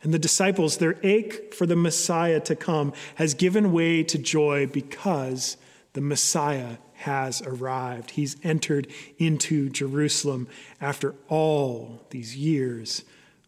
And 0.05 0.13
the 0.13 0.19
disciples, 0.19 0.77
their 0.77 0.99
ache 1.03 1.55
for 1.55 1.65
the 1.65 1.75
Messiah 1.75 2.39
to 2.41 2.55
come 2.55 2.93
has 3.15 3.33
given 3.33 3.73
way 3.73 4.03
to 4.05 4.19
joy 4.19 4.67
because 4.67 5.57
the 5.95 6.03
Messiah 6.03 6.77
has 6.93 7.41
arrived. 7.43 8.11
He's 8.13 8.37
entered 8.45 8.87
into 9.19 9.71
Jerusalem 9.71 10.47
after 10.79 11.15
all 11.29 12.03
these 12.11 12.37
years 12.37 13.03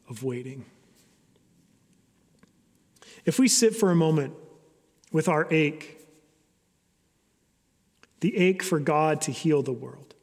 of 0.09 0.23
waiting. 0.23 0.65
If 3.27 3.39
we 3.39 3.49
sit 3.49 3.77
for 3.77 3.91
a 3.91 3.97
moment 3.97 4.33
with 5.13 5.29
our 5.29 5.47
ache, 5.53 6.07
the 8.21 8.35
ache 8.35 8.63
for 8.63 8.81
God 8.81 9.21
to 9.23 9.31
heal 9.31 9.63
the 9.63 9.73
world, 9.73 10.15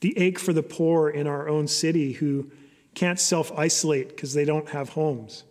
the 0.00 0.18
ache 0.18 0.40
for 0.40 0.52
the 0.52 0.64
poor 0.64 1.08
in 1.08 1.28
our 1.28 1.48
own 1.48 1.68
city 1.68 2.14
who 2.14 2.50
can't 2.94 3.18
self 3.18 3.52
isolate 3.56 4.08
because 4.08 4.34
they 4.34 4.44
don't 4.44 4.68
have 4.70 4.90
homes, 4.90 5.44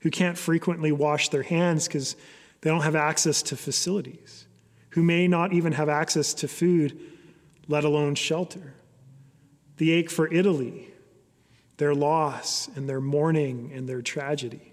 who 0.00 0.10
can't 0.10 0.36
frequently 0.36 0.92
wash 0.92 1.28
their 1.28 1.42
hands 1.42 1.86
because 1.86 2.16
they 2.60 2.70
don't 2.70 2.82
have 2.82 2.96
access 2.96 3.42
to 3.44 3.56
facilities, 3.56 4.46
who 4.90 5.02
may 5.02 5.28
not 5.28 5.52
even 5.52 5.72
have 5.72 5.88
access 5.88 6.34
to 6.34 6.48
food, 6.48 6.98
let 7.68 7.84
alone 7.84 8.14
shelter. 8.14 8.74
The 9.76 9.92
ache 9.92 10.10
for 10.10 10.32
Italy, 10.32 10.88
their 11.76 11.94
loss 11.94 12.68
and 12.74 12.88
their 12.88 13.00
mourning 13.00 13.70
and 13.74 13.88
their 13.88 14.02
tragedy. 14.02 14.72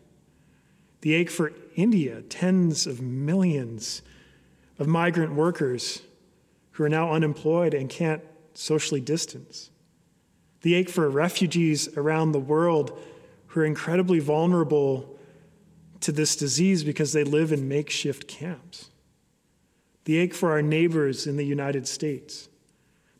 The 1.02 1.14
ache 1.14 1.30
for 1.30 1.54
India, 1.76 2.22
tens 2.24 2.88
of 2.88 3.02
millions 3.02 4.02
of 4.80 4.88
migrant 4.88 5.34
workers 5.34 6.02
who 6.72 6.84
are 6.84 6.90
now 6.90 7.14
unemployed 7.14 7.74
and 7.74 7.90
can't 7.90 8.22
socially 8.54 9.00
distance 9.00 9.70
the 10.62 10.74
ache 10.74 10.90
for 10.90 11.10
refugees 11.10 11.88
around 11.98 12.32
the 12.32 12.40
world 12.40 12.98
who 13.48 13.62
are 13.62 13.66
incredibly 13.66 14.20
vulnerable 14.20 15.18
to 16.02 16.12
this 16.12 16.36
disease 16.36 16.84
because 16.84 17.14
they 17.14 17.24
live 17.24 17.52
in 17.52 17.68
makeshift 17.68 18.28
camps, 18.28 18.90
the 20.06 20.18
ache 20.18 20.34
for 20.34 20.52
our 20.52 20.62
neighbors 20.62 21.28
in 21.28 21.38
the 21.38 21.46
United 21.46 21.88
States, 21.88 22.50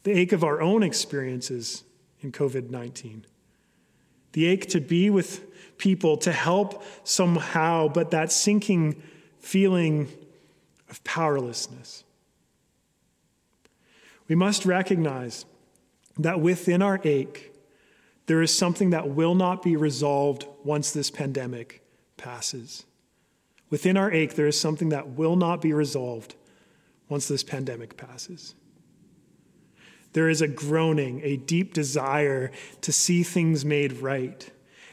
the 0.04 0.12
ache 0.12 0.32
of 0.32 0.44
our 0.44 0.62
own 0.62 0.84
experiences 0.84 1.84
in 2.22 2.32
COVID 2.32 2.70
19, 2.70 3.26
the 4.34 4.46
ache 4.46 4.68
to 4.70 4.80
be 4.80 5.10
with 5.10 5.44
people, 5.78 6.18
to 6.18 6.32
help 6.32 6.84
somehow, 7.04 7.88
but 7.88 8.12
that 8.12 8.32
sinking 8.32 9.02
feeling 9.40 10.08
of 10.90 11.04
powerlessness. 11.04 12.04
We 14.28 14.36
must 14.36 14.66
recognize 14.66 15.46
that 16.20 16.40
within 16.40 16.82
our 16.82 17.00
ache, 17.04 17.54
there 18.28 18.42
is 18.42 18.56
something 18.56 18.90
that 18.92 19.10
will 19.10 19.36
not 19.36 19.62
be 19.64 19.76
resolved 19.76 20.46
once 20.64 20.92
this 20.92 21.10
pandemic 21.10 21.82
passes. 22.18 22.86
Within 23.70 23.98
our 23.98 24.12
ache, 24.12 24.36
there 24.36 24.48
is 24.48 24.60
something 24.60 24.90
that 24.90 25.10
will 25.10 25.36
not 25.36 25.62
be 25.62 25.74
resolved 25.74 26.36
once 27.10 27.28
this 27.28 27.44
pandemic 27.44 27.98
passes. 27.98 28.54
There 30.14 30.30
is 30.30 30.42
a 30.42 30.48
groaning, 30.48 31.22
a 31.24 31.38
deep 31.38 31.74
desire 31.74 32.52
to 32.82 32.92
see 32.92 33.24
things 33.24 33.64
made 33.64 33.94
right. 33.94 34.50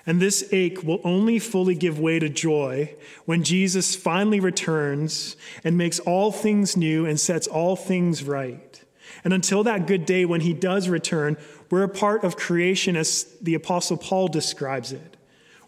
And 0.07 0.21
this 0.21 0.47
ache 0.53 0.83
will 0.83 1.01
only 1.03 1.39
fully 1.39 1.75
give 1.75 1.99
way 1.99 2.19
to 2.19 2.29
joy 2.29 2.95
when 3.25 3.43
Jesus 3.43 3.97
finally 3.97 4.39
returns 4.39 5.37
and 5.63 5.79
makes 5.79 5.99
all 6.01 6.31
things 6.31 6.77
new 6.77 7.07
and 7.07 7.19
sets 7.19 7.47
all 7.47 7.75
things 7.75 8.23
right. 8.23 8.84
And 9.23 9.33
until 9.33 9.63
that 9.65 9.87
good 9.87 10.07
day 10.07 10.25
when 10.25 10.41
he 10.41 10.53
does 10.53 10.89
return, 10.89 11.37
we're 11.71 11.85
a 11.85 11.89
part 11.89 12.25
of 12.25 12.37
creation 12.37 12.97
as 12.97 13.25
the 13.41 13.55
Apostle 13.55 13.97
Paul 13.97 14.29
describes 14.29 14.93
it. 14.93 15.17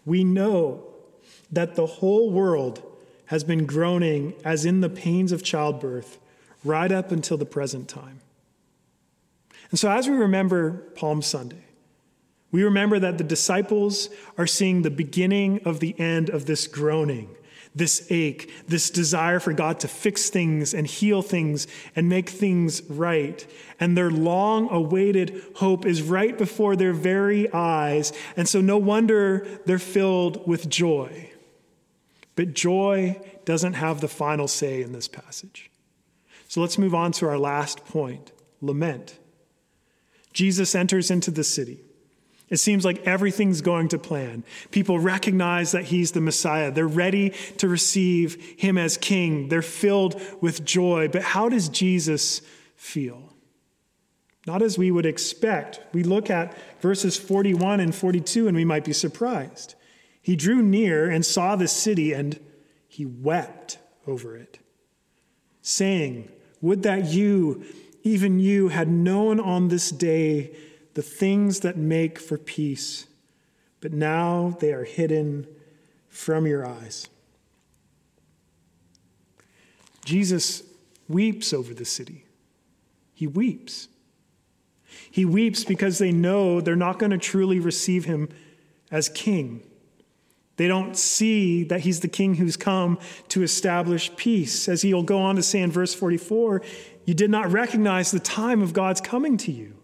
We 0.05 0.23
know 0.23 0.83
that 1.51 1.75
the 1.75 1.85
whole 1.85 2.31
world 2.31 2.83
has 3.27 3.43
been 3.43 3.65
groaning 3.65 4.33
as 4.43 4.65
in 4.65 4.81
the 4.81 4.89
pains 4.89 5.31
of 5.31 5.43
childbirth 5.43 6.17
right 6.63 6.91
up 6.91 7.11
until 7.11 7.37
the 7.37 7.45
present 7.45 7.87
time. 7.87 8.19
And 9.69 9.79
so, 9.79 9.91
as 9.91 10.07
we 10.07 10.15
remember 10.15 10.71
Palm 10.95 11.21
Sunday, 11.21 11.63
we 12.51 12.63
remember 12.63 12.99
that 12.99 13.17
the 13.17 13.23
disciples 13.23 14.09
are 14.37 14.47
seeing 14.47 14.81
the 14.81 14.89
beginning 14.89 15.61
of 15.65 15.79
the 15.79 15.97
end 15.99 16.29
of 16.29 16.45
this 16.45 16.67
groaning 16.67 17.29
this 17.75 18.07
ache, 18.11 18.51
this 18.67 18.89
desire 18.89 19.39
for 19.39 19.53
God 19.53 19.79
to 19.81 19.87
fix 19.87 20.29
things 20.29 20.73
and 20.73 20.87
heal 20.87 21.21
things 21.21 21.67
and 21.95 22.09
make 22.09 22.29
things 22.29 22.81
right. 22.89 23.45
And 23.79 23.97
their 23.97 24.11
long 24.11 24.69
awaited 24.69 25.43
hope 25.55 25.85
is 25.85 26.01
right 26.01 26.37
before 26.37 26.75
their 26.75 26.93
very 26.93 27.51
eyes. 27.53 28.13
And 28.35 28.47
so, 28.47 28.61
no 28.61 28.77
wonder 28.77 29.47
they're 29.65 29.79
filled 29.79 30.47
with 30.47 30.69
joy. 30.69 31.31
But 32.35 32.53
joy 32.53 33.19
doesn't 33.45 33.73
have 33.73 34.01
the 34.01 34.07
final 34.07 34.47
say 34.47 34.81
in 34.81 34.91
this 34.91 35.07
passage. 35.07 35.69
So, 36.47 36.61
let's 36.61 36.77
move 36.77 36.95
on 36.95 37.11
to 37.13 37.27
our 37.27 37.37
last 37.37 37.85
point 37.85 38.31
lament. 38.61 39.19
Jesus 40.33 40.75
enters 40.75 41.09
into 41.09 41.31
the 41.31 41.43
city. 41.43 41.79
It 42.49 42.57
seems 42.57 42.85
like 42.85 43.05
everything's 43.05 43.61
going 43.61 43.89
to 43.89 43.99
plan. 43.99 44.45
People 44.71 44.99
recognize 44.99 45.73
that 45.73 45.85
he's 45.85 46.13
the 46.13 46.21
Messiah. 46.21 46.71
They're 46.71 46.87
ready 46.87 47.31
to 47.57 47.67
receive 47.67 48.55
him 48.57 48.77
as 48.77 48.95
king. 48.95 49.49
They're 49.49 49.61
filled 49.61 50.21
with 50.39 50.63
joy. 50.63 51.09
But 51.09 51.23
how 51.23 51.49
does 51.49 51.67
Jesus 51.67 52.41
feel? 52.75 53.33
Not 54.45 54.61
as 54.61 54.77
we 54.77 54.91
would 54.91 55.05
expect. 55.05 55.81
We 55.91 56.03
look 56.03 56.29
at 56.29 56.57
verses 56.79 57.17
41 57.17 57.81
and 57.81 57.93
42 57.93 58.47
and 58.47 58.55
we 58.55 58.63
might 58.63 58.85
be 58.85 58.93
surprised. 58.93 59.75
He 60.21 60.37
drew 60.37 60.61
near 60.61 61.09
and 61.09 61.25
saw 61.25 61.57
the 61.57 61.67
city 61.67 62.13
and 62.13 62.39
he 62.87 63.05
wept 63.05 63.77
over 64.07 64.37
it, 64.37 64.59
saying, 65.61 66.29
Would 66.61 66.83
that 66.83 67.05
you, 67.05 67.65
even 68.03 68.39
you, 68.39 68.69
had 68.69 68.87
known 68.87 69.39
on 69.41 69.67
this 69.67 69.91
day 69.91 70.55
the 70.97 71.03
things 71.03 71.59
that 71.59 71.77
make 71.77 72.17
for 72.17 72.39
peace, 72.39 73.05
but 73.81 73.93
now 73.93 74.57
they 74.59 74.73
are 74.73 74.83
hidden 74.83 75.45
from 76.09 76.47
your 76.47 76.65
eyes. 76.65 77.07
Jesus 80.03 80.63
weeps 81.07 81.53
over 81.53 81.75
the 81.75 81.85
city. 81.85 82.25
He 83.13 83.27
weeps. 83.27 83.89
He 85.11 85.23
weeps 85.23 85.63
because 85.63 85.99
they 85.99 86.11
know 86.11 86.61
they're 86.61 86.75
not 86.75 86.97
going 86.97 87.11
to 87.11 87.19
truly 87.19 87.59
receive 87.59 88.05
him 88.05 88.29
as 88.89 89.07
king. 89.07 89.61
They 90.55 90.67
don't 90.67 90.97
see 90.97 91.63
that 91.65 91.81
he's 91.81 91.99
the 91.99 92.07
king 92.07 92.33
who's 92.33 92.57
come 92.57 92.97
to 93.27 93.43
establish 93.43 94.15
peace. 94.15 94.67
As 94.67 94.81
he'll 94.81 95.03
go 95.03 95.19
on 95.19 95.35
to 95.35 95.43
say 95.43 95.61
in 95.61 95.71
verse 95.71 95.93
44, 95.93 96.63
you 97.05 97.13
did 97.13 97.29
not 97.29 97.51
recognize 97.51 98.09
the 98.09 98.19
time 98.19 98.63
of 98.63 98.73
God's 98.73 98.99
coming 98.99 99.37
to 99.37 99.51
you. 99.51 99.76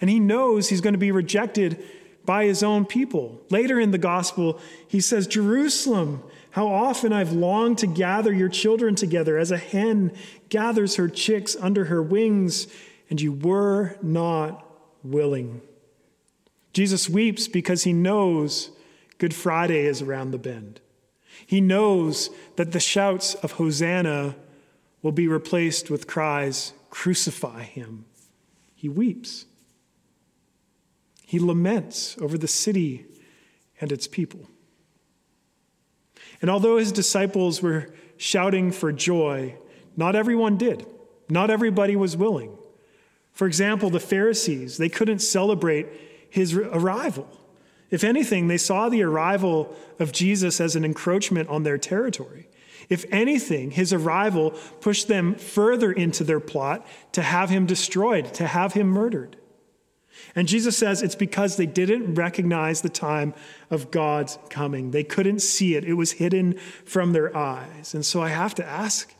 And 0.00 0.10
he 0.10 0.20
knows 0.20 0.68
he's 0.68 0.80
going 0.80 0.94
to 0.94 0.98
be 0.98 1.12
rejected 1.12 1.82
by 2.24 2.44
his 2.44 2.62
own 2.62 2.84
people. 2.84 3.40
Later 3.50 3.80
in 3.80 3.92
the 3.92 3.98
gospel, 3.98 4.60
he 4.88 5.00
says, 5.00 5.26
Jerusalem, 5.26 6.22
how 6.50 6.68
often 6.68 7.12
I've 7.12 7.32
longed 7.32 7.78
to 7.78 7.86
gather 7.86 8.32
your 8.32 8.48
children 8.48 8.94
together 8.94 9.38
as 9.38 9.50
a 9.50 9.58
hen 9.58 10.12
gathers 10.48 10.96
her 10.96 11.08
chicks 11.08 11.56
under 11.60 11.84
her 11.84 12.02
wings, 12.02 12.66
and 13.08 13.20
you 13.20 13.32
were 13.32 13.96
not 14.02 14.66
willing. 15.04 15.60
Jesus 16.72 17.08
weeps 17.08 17.48
because 17.48 17.84
he 17.84 17.92
knows 17.92 18.70
Good 19.18 19.34
Friday 19.34 19.86
is 19.86 20.02
around 20.02 20.30
the 20.30 20.38
bend. 20.38 20.80
He 21.46 21.60
knows 21.60 22.30
that 22.56 22.72
the 22.72 22.80
shouts 22.80 23.34
of 23.36 23.52
Hosanna 23.52 24.36
will 25.02 25.12
be 25.12 25.28
replaced 25.28 25.90
with 25.90 26.06
cries, 26.06 26.72
Crucify 26.90 27.62
him. 27.62 28.06
He 28.74 28.88
weeps. 28.88 29.46
He 31.26 31.40
laments 31.40 32.16
over 32.20 32.38
the 32.38 32.48
city 32.48 33.04
and 33.80 33.90
its 33.90 34.06
people. 34.06 34.48
And 36.40 36.48
although 36.48 36.78
his 36.78 36.92
disciples 36.92 37.60
were 37.60 37.92
shouting 38.16 38.70
for 38.70 38.92
joy, 38.92 39.56
not 39.96 40.14
everyone 40.14 40.56
did. 40.56 40.86
Not 41.28 41.50
everybody 41.50 41.96
was 41.96 42.16
willing. 42.16 42.56
For 43.32 43.48
example, 43.48 43.90
the 43.90 44.00
Pharisees, 44.00 44.78
they 44.78 44.88
couldn't 44.88 45.18
celebrate 45.18 45.88
his 46.30 46.54
arrival. 46.54 47.28
If 47.90 48.04
anything, 48.04 48.46
they 48.46 48.56
saw 48.56 48.88
the 48.88 49.02
arrival 49.02 49.74
of 49.98 50.12
Jesus 50.12 50.60
as 50.60 50.76
an 50.76 50.84
encroachment 50.84 51.48
on 51.48 51.64
their 51.64 51.76
territory. 51.76 52.48
If 52.88 53.04
anything, 53.10 53.72
his 53.72 53.92
arrival 53.92 54.52
pushed 54.80 55.08
them 55.08 55.34
further 55.34 55.90
into 55.90 56.22
their 56.22 56.40
plot 56.40 56.86
to 57.12 57.22
have 57.22 57.50
him 57.50 57.66
destroyed, 57.66 58.32
to 58.34 58.46
have 58.46 58.74
him 58.74 58.86
murdered. 58.86 59.36
And 60.34 60.48
Jesus 60.48 60.76
says 60.76 61.02
it's 61.02 61.14
because 61.14 61.56
they 61.56 61.66
didn't 61.66 62.14
recognize 62.14 62.82
the 62.82 62.88
time 62.88 63.34
of 63.70 63.90
God's 63.90 64.38
coming. 64.50 64.90
They 64.90 65.04
couldn't 65.04 65.40
see 65.40 65.74
it, 65.76 65.84
it 65.84 65.94
was 65.94 66.12
hidden 66.12 66.58
from 66.84 67.12
their 67.12 67.34
eyes. 67.36 67.94
And 67.94 68.04
so 68.04 68.22
I 68.22 68.28
have 68.28 68.54
to 68.56 68.64
ask 68.64 69.12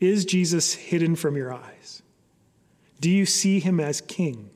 is 0.00 0.24
Jesus 0.24 0.74
hidden 0.74 1.16
from 1.16 1.36
your 1.36 1.52
eyes? 1.52 2.02
Do 3.00 3.10
you 3.10 3.26
see 3.26 3.60
him 3.60 3.80
as 3.80 4.00
king, 4.00 4.50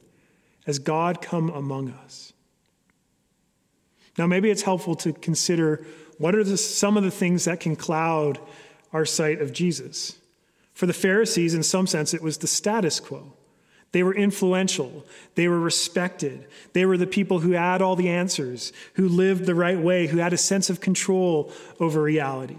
as 0.67 0.79
God 0.79 1.21
come 1.21 1.51
among 1.51 1.91
us? 1.91 2.33
Now, 4.19 4.27
maybe 4.27 4.51
it's 4.51 4.63
helpful 4.63 4.95
to 4.97 5.13
consider 5.13 5.85
what 6.19 6.35
are 6.35 6.45
the, 6.45 6.57
some 6.57 6.97
of 6.97 7.03
the 7.03 7.11
things 7.11 7.45
that 7.47 7.61
can 7.61 7.77
cloud 7.77 8.39
our 8.93 9.05
sight 9.05 9.41
of 9.41 9.53
Jesus. 9.53 10.19
For 10.75 10.87
the 10.87 10.93
Pharisees, 10.93 11.55
in 11.55 11.63
some 11.63 11.87
sense, 11.87 12.15
it 12.15 12.23
was 12.23 12.39
the 12.39 12.47
status 12.47 13.01
quo. 13.01 13.33
They 13.93 14.03
were 14.03 14.15
influential. 14.15 15.05
They 15.35 15.49
were 15.49 15.61
respected. 15.61 16.47
They 16.73 16.87
were 16.87 16.97
the 16.97 17.07
people 17.07 17.41
who 17.41 17.53
had 17.53 17.83
all 17.83 17.95
the 17.95 18.09
answers, 18.09 18.73
who 18.95 19.09
lived 19.09 19.45
the 19.45 19.55
right 19.55 19.79
way, 19.79 20.07
who 20.07 20.19
had 20.19 20.33
a 20.33 20.39
sense 20.39 20.71
of 20.71 20.81
control 20.81 21.53
over 21.79 22.03
reality. 22.03 22.57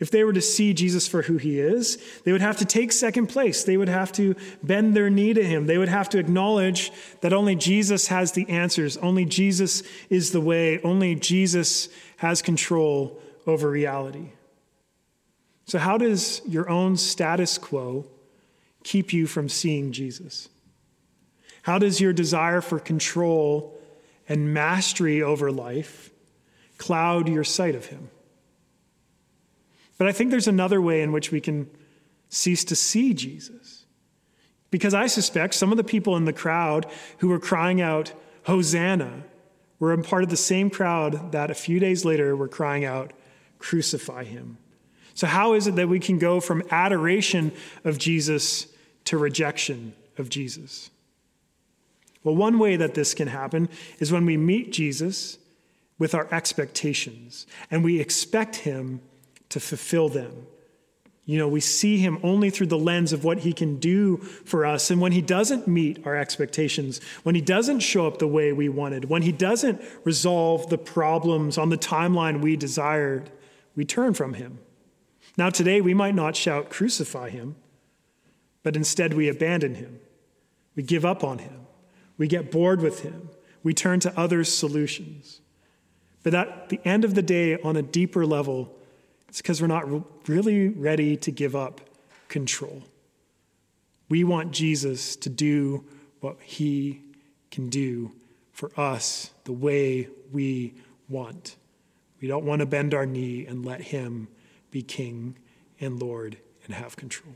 If 0.00 0.10
they 0.10 0.24
were 0.24 0.32
to 0.32 0.40
see 0.40 0.74
Jesus 0.74 1.06
for 1.06 1.22
who 1.22 1.36
he 1.36 1.60
is, 1.60 1.98
they 2.24 2.32
would 2.32 2.40
have 2.40 2.58
to 2.58 2.64
take 2.64 2.92
second 2.92 3.28
place. 3.28 3.64
They 3.64 3.76
would 3.76 3.88
have 3.88 4.12
to 4.12 4.34
bend 4.62 4.94
their 4.94 5.08
knee 5.08 5.32
to 5.34 5.44
him. 5.44 5.66
They 5.66 5.78
would 5.78 5.88
have 5.88 6.08
to 6.10 6.18
acknowledge 6.18 6.92
that 7.20 7.32
only 7.32 7.54
Jesus 7.54 8.08
has 8.08 8.32
the 8.32 8.48
answers. 8.48 8.96
Only 8.96 9.24
Jesus 9.24 9.82
is 10.10 10.32
the 10.32 10.40
way. 10.40 10.80
Only 10.82 11.14
Jesus 11.14 11.88
has 12.18 12.42
control 12.42 13.20
over 13.46 13.70
reality. 13.70 14.30
So, 15.66 15.78
how 15.78 15.96
does 15.96 16.42
your 16.46 16.68
own 16.68 16.96
status 16.96 17.56
quo 17.56 18.04
keep 18.84 19.12
you 19.12 19.26
from 19.26 19.48
seeing 19.48 19.90
Jesus? 19.90 20.48
How 21.62 21.78
does 21.78 22.00
your 22.00 22.12
desire 22.12 22.60
for 22.60 22.78
control 22.78 23.76
and 24.28 24.54
mastery 24.54 25.22
over 25.22 25.50
life 25.50 26.10
cloud 26.78 27.28
your 27.28 27.44
sight 27.44 27.74
of 27.74 27.86
him? 27.86 28.10
But 29.96 30.06
I 30.06 30.12
think 30.12 30.30
there's 30.30 30.48
another 30.48 30.80
way 30.80 31.02
in 31.02 31.10
which 31.10 31.32
we 31.32 31.40
can 31.40 31.68
cease 32.28 32.64
to 32.64 32.76
see 32.76 33.14
Jesus. 33.14 33.86
Because 34.70 34.92
I 34.92 35.06
suspect 35.06 35.54
some 35.54 35.70
of 35.70 35.76
the 35.76 35.84
people 35.84 36.16
in 36.16 36.24
the 36.24 36.32
crowd 36.32 36.86
who 37.18 37.28
were 37.28 37.38
crying 37.38 37.80
out, 37.80 38.12
Hosanna, 38.42 39.22
were 39.78 39.92
a 39.92 40.02
part 40.02 40.24
of 40.24 40.30
the 40.30 40.36
same 40.36 40.68
crowd 40.68 41.32
that 41.32 41.50
a 41.50 41.54
few 41.54 41.78
days 41.78 42.04
later 42.04 42.36
were 42.36 42.48
crying 42.48 42.84
out, 42.84 43.12
Crucify 43.58 44.24
him. 44.24 44.58
So, 45.14 45.26
how 45.26 45.54
is 45.54 45.66
it 45.66 45.76
that 45.76 45.88
we 45.88 46.00
can 46.00 46.18
go 46.18 46.40
from 46.40 46.62
adoration 46.70 47.52
of 47.84 47.96
Jesus 47.98 48.66
to 49.04 49.18
rejection 49.18 49.94
of 50.18 50.28
Jesus? 50.28 50.90
Well, 52.22 52.34
one 52.34 52.58
way 52.58 52.76
that 52.76 52.94
this 52.94 53.14
can 53.14 53.28
happen 53.28 53.68
is 53.98 54.10
when 54.10 54.24
we 54.24 54.36
meet 54.36 54.72
Jesus 54.72 55.38
with 55.98 56.14
our 56.14 56.26
expectations 56.32 57.46
and 57.70 57.84
we 57.84 58.00
expect 58.00 58.56
him 58.56 59.00
to 59.50 59.60
fulfill 59.60 60.08
them. 60.08 60.46
You 61.26 61.38
know, 61.38 61.48
we 61.48 61.60
see 61.60 61.98
him 61.98 62.18
only 62.22 62.50
through 62.50 62.66
the 62.66 62.78
lens 62.78 63.12
of 63.12 63.24
what 63.24 63.38
he 63.38 63.54
can 63.54 63.78
do 63.78 64.18
for 64.18 64.66
us. 64.66 64.90
And 64.90 65.00
when 65.00 65.12
he 65.12 65.22
doesn't 65.22 65.66
meet 65.66 66.06
our 66.06 66.16
expectations, 66.16 67.00
when 67.22 67.34
he 67.34 67.40
doesn't 67.40 67.80
show 67.80 68.06
up 68.06 68.18
the 68.18 68.26
way 68.26 68.52
we 68.52 68.68
wanted, 68.68 69.06
when 69.06 69.22
he 69.22 69.32
doesn't 69.32 69.80
resolve 70.04 70.68
the 70.68 70.76
problems 70.76 71.56
on 71.56 71.70
the 71.70 71.78
timeline 71.78 72.42
we 72.42 72.56
desired, 72.56 73.30
we 73.74 73.86
turn 73.86 74.12
from 74.12 74.34
him. 74.34 74.58
Now, 75.38 75.48
today, 75.48 75.80
we 75.80 75.94
might 75.94 76.14
not 76.14 76.36
shout, 76.36 76.68
Crucify 76.68 77.30
him, 77.30 77.56
but 78.64 78.74
instead 78.74 79.14
we 79.14 79.28
abandon 79.28 79.76
him. 79.76 80.00
We 80.74 80.82
give 80.82 81.04
up 81.04 81.22
on 81.22 81.38
him. 81.38 81.66
We 82.18 82.26
get 82.26 82.50
bored 82.50 82.80
with 82.80 83.00
him. 83.00 83.30
We 83.62 83.74
turn 83.74 84.00
to 84.00 84.18
other 84.18 84.42
solutions. 84.42 85.40
But 86.24 86.34
at 86.34 86.70
the 86.70 86.80
end 86.84 87.04
of 87.04 87.14
the 87.14 87.22
day, 87.22 87.60
on 87.60 87.76
a 87.76 87.82
deeper 87.82 88.26
level, 88.26 88.74
it's 89.28 89.40
because 89.40 89.60
we're 89.60 89.68
not 89.68 89.86
really 90.28 90.68
ready 90.68 91.16
to 91.18 91.30
give 91.30 91.54
up 91.54 91.82
control. 92.28 92.82
We 94.08 94.24
want 94.24 94.50
Jesus 94.50 95.14
to 95.16 95.28
do 95.28 95.84
what 96.20 96.40
he 96.40 97.02
can 97.50 97.68
do 97.68 98.12
for 98.52 98.70
us 98.78 99.30
the 99.44 99.52
way 99.52 100.08
we 100.32 100.74
want. 101.08 101.56
We 102.20 102.28
don't 102.28 102.44
want 102.44 102.60
to 102.60 102.66
bend 102.66 102.94
our 102.94 103.04
knee 103.04 103.44
and 103.46 103.64
let 103.64 103.82
him 103.82 104.28
be 104.70 104.82
king 104.82 105.36
and 105.80 106.00
Lord 106.00 106.38
and 106.64 106.74
have 106.74 106.96
control. 106.96 107.34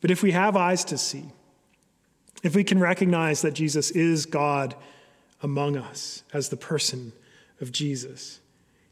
But 0.00 0.10
if 0.10 0.22
we 0.22 0.32
have 0.32 0.56
eyes 0.56 0.84
to 0.86 0.98
see, 0.98 1.30
if 2.42 2.54
we 2.54 2.64
can 2.64 2.80
recognize 2.80 3.42
that 3.42 3.54
Jesus 3.54 3.90
is 3.90 4.26
God 4.26 4.74
among 5.42 5.76
us 5.76 6.22
as 6.32 6.48
the 6.48 6.56
person 6.56 7.12
of 7.60 7.72
Jesus, 7.72 8.40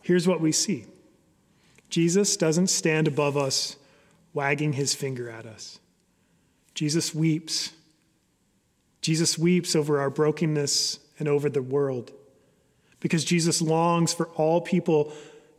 here's 0.02 0.28
what 0.28 0.40
we 0.40 0.52
see 0.52 0.86
Jesus 1.88 2.36
doesn't 2.36 2.68
stand 2.68 3.08
above 3.08 3.36
us, 3.36 3.76
wagging 4.34 4.74
his 4.74 4.94
finger 4.94 5.30
at 5.30 5.46
us. 5.46 5.78
Jesus 6.74 7.14
weeps. 7.14 7.72
Jesus 9.00 9.38
weeps 9.38 9.74
over 9.74 10.00
our 10.00 10.10
brokenness 10.10 10.98
and 11.18 11.28
over 11.28 11.48
the 11.48 11.62
world 11.62 12.12
because 13.00 13.24
Jesus 13.24 13.62
longs 13.62 14.12
for 14.12 14.28
all 14.30 14.60
people 14.60 15.12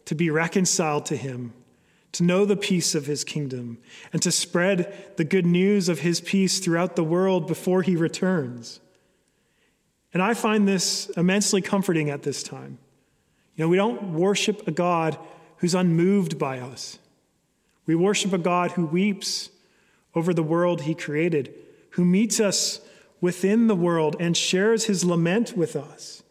to 0.06 0.16
be 0.16 0.30
reconciled 0.30 1.06
to 1.08 1.16
him, 1.16 1.54
to 2.14 2.24
know 2.24 2.46
the 2.46 2.58
peace 2.58 2.96
of 2.96 3.06
his 3.06 3.24
kingdom, 3.24 3.78
and 4.12 4.22
to 4.22 4.32
spread 4.32 5.14
the 5.18 5.24
good 5.24 5.46
news 5.46 5.90
of 5.90 6.00
his 6.00 6.22
peace 6.22 6.60
throughout 6.60 6.96
the 6.96 7.04
world 7.04 7.48
before 7.48 7.82
he 7.82 7.96
returns. 7.96 8.80
And 10.14 10.24
I 10.24 10.34
find 10.34 10.68
this 10.68 11.10
immensely 11.16 11.62
comforting 11.62 12.10
at 12.10 12.24
this 12.24 12.42
time. 12.42 12.80
You 13.56 13.66
know, 13.66 13.70
we 13.70 13.78
don't 13.78 14.14
worship 14.14 14.68
a 14.68 14.72
God 14.72 15.18
who's 15.58 15.76
unmoved 15.76 16.40
by 16.40 16.60
us. 16.60 16.98
We 17.86 17.96
worship 17.96 18.34
a 18.34 18.38
God 18.38 18.72
who 18.72 18.86
weeps 18.86 19.50
over 20.16 20.34
the 20.34 20.44
world 20.44 20.82
he 20.82 20.96
created, 20.96 21.54
who 21.92 22.06
meets 22.06 22.40
us 22.40 22.82
within 23.22 23.68
the 23.68 23.76
world 23.76 24.16
and 24.20 24.36
shares 24.36 24.86
his 24.86 25.04
lament 25.04 25.56
with 25.56 25.76
us. 25.76 26.24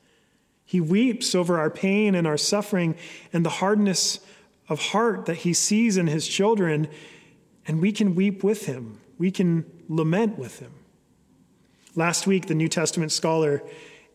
He 0.64 0.80
weeps 0.80 1.34
over 1.34 1.58
our 1.58 1.70
pain 1.70 2.14
and 2.14 2.26
our 2.26 2.36
suffering 2.36 2.96
and 3.32 3.44
the 3.44 3.50
hardness 3.50 4.20
of 4.68 4.80
heart 4.80 5.26
that 5.26 5.38
he 5.38 5.52
sees 5.52 5.96
in 5.96 6.06
his 6.06 6.26
children, 6.26 6.88
and 7.66 7.80
we 7.80 7.92
can 7.92 8.14
weep 8.14 8.44
with 8.44 8.66
him. 8.66 9.00
We 9.18 9.30
can 9.30 9.64
lament 9.88 10.38
with 10.38 10.58
him. 10.60 10.72
Last 11.94 12.26
week, 12.26 12.46
the 12.46 12.54
New 12.54 12.68
Testament 12.68 13.12
scholar 13.12 13.62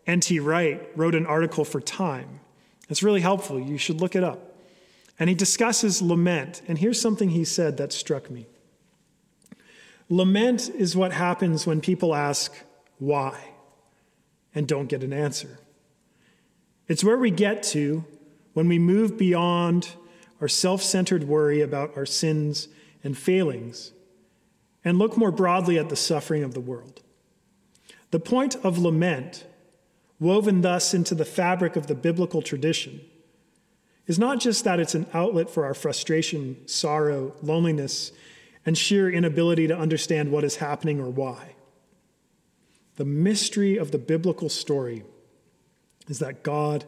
N.T. 0.06 0.39
Wright 0.39 0.82
wrote 0.96 1.16
an 1.16 1.26
article 1.26 1.63
for 1.66 1.80
Time 1.80 2.42
it's 2.89 3.04
really 3.04 3.22
helpful. 3.22 3.60
You 3.60 3.78
should 3.78 4.02
look 4.02 4.16
it 4.16 4.24
up. 4.24 4.56
And 5.20 5.30
he 5.30 5.36
discusses 5.36 6.02
lament. 6.02 6.62
And 6.68 6.78
here's 6.78 7.00
something 7.00 7.30
he 7.30 7.46
said 7.46 7.78
that 7.78 7.94
struck 7.94 8.30
me 8.30 8.48
Lament 10.10 10.70
is 10.70 10.96
what 10.96 11.12
happens 11.12 11.66
when 11.66 11.82
people 11.82 12.13
ask, 12.13 12.54
why, 13.00 13.39
and 14.54 14.68
don't 14.68 14.88
get 14.88 15.04
an 15.04 15.13
answer. 15.13 15.60
It's 16.88 17.04
where 17.04 17.18
we 17.18 17.32
get 17.32 17.63
to 17.63 18.06
when 18.54 18.68
we 18.68 18.78
move 18.78 19.18
beyond 19.18 19.89
our 20.44 20.50
self 20.50 20.84
centered 20.84 21.24
worry 21.24 21.62
about 21.62 21.96
our 21.96 22.06
sins 22.06 22.68
and 23.02 23.18
failings 23.18 23.94
and 24.84 25.00
look 25.00 25.16
more 25.16 25.32
broadly 25.32 25.80
at 25.80 25.88
the 25.88 25.96
suffering 25.96 26.44
of 26.44 26.54
the 26.54 26.60
world. 26.60 27.02
The 28.12 28.20
point 28.20 28.58
of 28.58 28.78
lament, 28.78 29.46
woven 30.20 30.60
thus 30.60 30.94
into 30.94 31.16
the 31.16 31.24
fabric 31.24 31.78
of 31.78 31.88
the 31.88 31.96
biblical 31.96 32.42
tradition, 32.42 33.00
is 34.06 34.20
not 34.20 34.42
just 34.42 34.66
that 34.66 34.82
it's 34.82 34.96
an 34.96 35.06
outlet 35.14 35.50
for 35.50 35.64
our 35.64 35.74
frustration, 35.74 36.68
sorrow, 36.68 37.34
loneliness, 37.42 38.12
and 38.66 38.78
sheer 38.78 39.10
inability 39.10 39.68
to 39.68 39.78
understand 39.78 40.30
what 40.30 40.44
is 40.44 40.58
happening 40.58 41.00
or 41.00 41.10
why. 41.10 41.56
The 42.98 43.06
mystery 43.06 43.78
of 43.78 43.92
the 43.92 43.98
biblical 43.98 44.50
story 44.50 45.06
is 46.10 46.20
that 46.20 46.44
God 46.44 46.84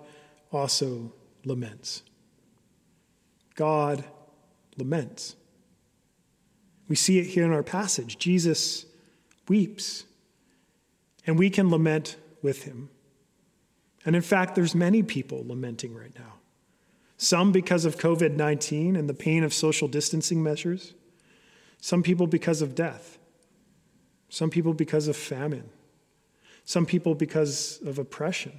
also 0.52 1.14
laments. 1.46 2.04
God 3.56 4.04
laments. 4.78 5.36
We 6.88 6.96
see 6.96 7.20
it 7.20 7.26
here 7.26 7.46
in 7.46 7.52
our 7.52 7.64
passage. 7.64 8.18
Jesus 8.18 8.86
weeps, 9.48 10.04
and 11.26 11.40
we 11.40 11.50
can 11.50 11.70
lament 11.70 12.18
with 12.42 12.64
him. 12.64 12.90
And 14.06 14.16
in 14.16 14.22
fact, 14.22 14.56
there's 14.56 14.76
many 14.76 15.02
people 15.02 15.44
lamenting 15.48 15.96
right 15.96 16.14
now. 16.18 16.34
Some 17.18 17.52
because 17.52 17.86
of 17.86 17.98
COVID 17.98 18.36
19 18.36 18.96
and 18.96 19.10
the 19.10 19.14
pain 19.14 19.44
of 19.44 19.54
social 19.54 19.88
distancing 19.88 20.44
measures, 20.44 20.94
some 21.82 22.04
people 22.04 22.28
because 22.28 22.62
of 22.62 22.76
death, 22.76 23.18
some 24.30 24.50
people 24.50 24.74
because 24.74 25.08
of 25.08 25.16
famine, 25.16 25.70
some 26.66 26.86
people 26.86 27.16
because 27.16 27.80
of 27.86 27.98
oppression. 27.98 28.52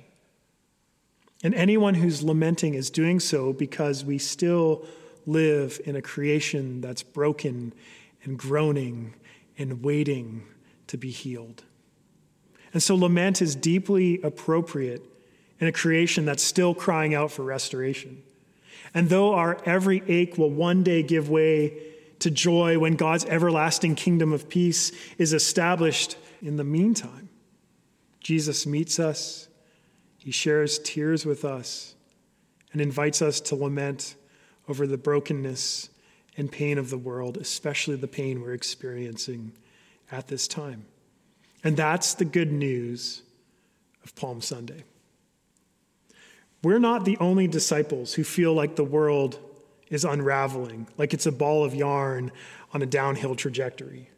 And 1.42 1.54
anyone 1.54 1.94
who's 1.94 2.22
lamenting 2.22 2.74
is 2.74 2.90
doing 2.90 3.20
so 3.20 3.52
because 3.52 4.04
we 4.04 4.18
still 4.18 4.86
live 5.26 5.80
in 5.84 5.96
a 5.96 6.02
creation 6.02 6.80
that's 6.80 7.02
broken 7.02 7.74
and 8.22 8.38
groaning 8.38 9.14
and 9.58 9.82
waiting 9.82 10.44
to 10.86 10.96
be 10.96 11.10
healed. 11.10 11.64
And 12.72 12.82
so 12.82 12.94
lament 12.94 13.42
is 13.42 13.54
deeply 13.54 14.20
appropriate 14.22 15.04
in 15.58 15.66
a 15.66 15.72
creation 15.72 16.24
that's 16.24 16.42
still 16.42 16.74
crying 16.74 17.14
out 17.14 17.30
for 17.30 17.42
restoration. 17.42 18.22
And 18.94 19.08
though 19.08 19.34
our 19.34 19.58
every 19.64 20.02
ache 20.08 20.38
will 20.38 20.50
one 20.50 20.82
day 20.82 21.02
give 21.02 21.28
way 21.28 21.78
to 22.18 22.30
joy 22.30 22.78
when 22.78 22.96
God's 22.96 23.24
everlasting 23.26 23.94
kingdom 23.94 24.32
of 24.32 24.48
peace 24.48 24.92
is 25.18 25.32
established 25.32 26.16
in 26.42 26.56
the 26.56 26.64
meantime, 26.64 27.28
Jesus 28.20 28.66
meets 28.66 28.98
us, 28.98 29.48
he 30.26 30.32
shares 30.32 30.80
tears 30.80 31.24
with 31.24 31.44
us, 31.44 31.94
and 32.72 32.80
invites 32.80 33.22
us 33.22 33.40
to 33.40 33.54
lament 33.54 34.16
over 34.68 34.84
the 34.84 34.98
brokenness 34.98 35.88
and 36.36 36.50
pain 36.50 36.78
of 36.78 36.90
the 36.90 36.98
world, 36.98 37.36
especially 37.36 37.94
the 37.94 38.08
pain 38.08 38.42
we're 38.42 38.52
experiencing 38.52 39.52
at 40.10 40.26
this 40.26 40.48
time. 40.48 40.84
And 41.62 41.76
that's 41.76 42.14
the 42.14 42.24
good 42.24 42.50
news 42.50 43.22
of 44.02 44.16
Palm 44.16 44.40
Sunday. 44.40 44.82
We're 46.60 46.80
not 46.80 47.04
the 47.04 47.18
only 47.18 47.46
disciples 47.46 48.14
who 48.14 48.24
feel 48.24 48.52
like 48.52 48.74
the 48.74 48.82
world 48.82 49.38
is 49.90 50.04
unraveling, 50.04 50.88
like 50.98 51.14
it's 51.14 51.26
a 51.26 51.30
ball 51.30 51.64
of 51.64 51.72
yarn 51.72 52.32
on 52.74 52.82
a 52.82 52.86
downhill 52.86 53.36
trajectory. 53.36 54.10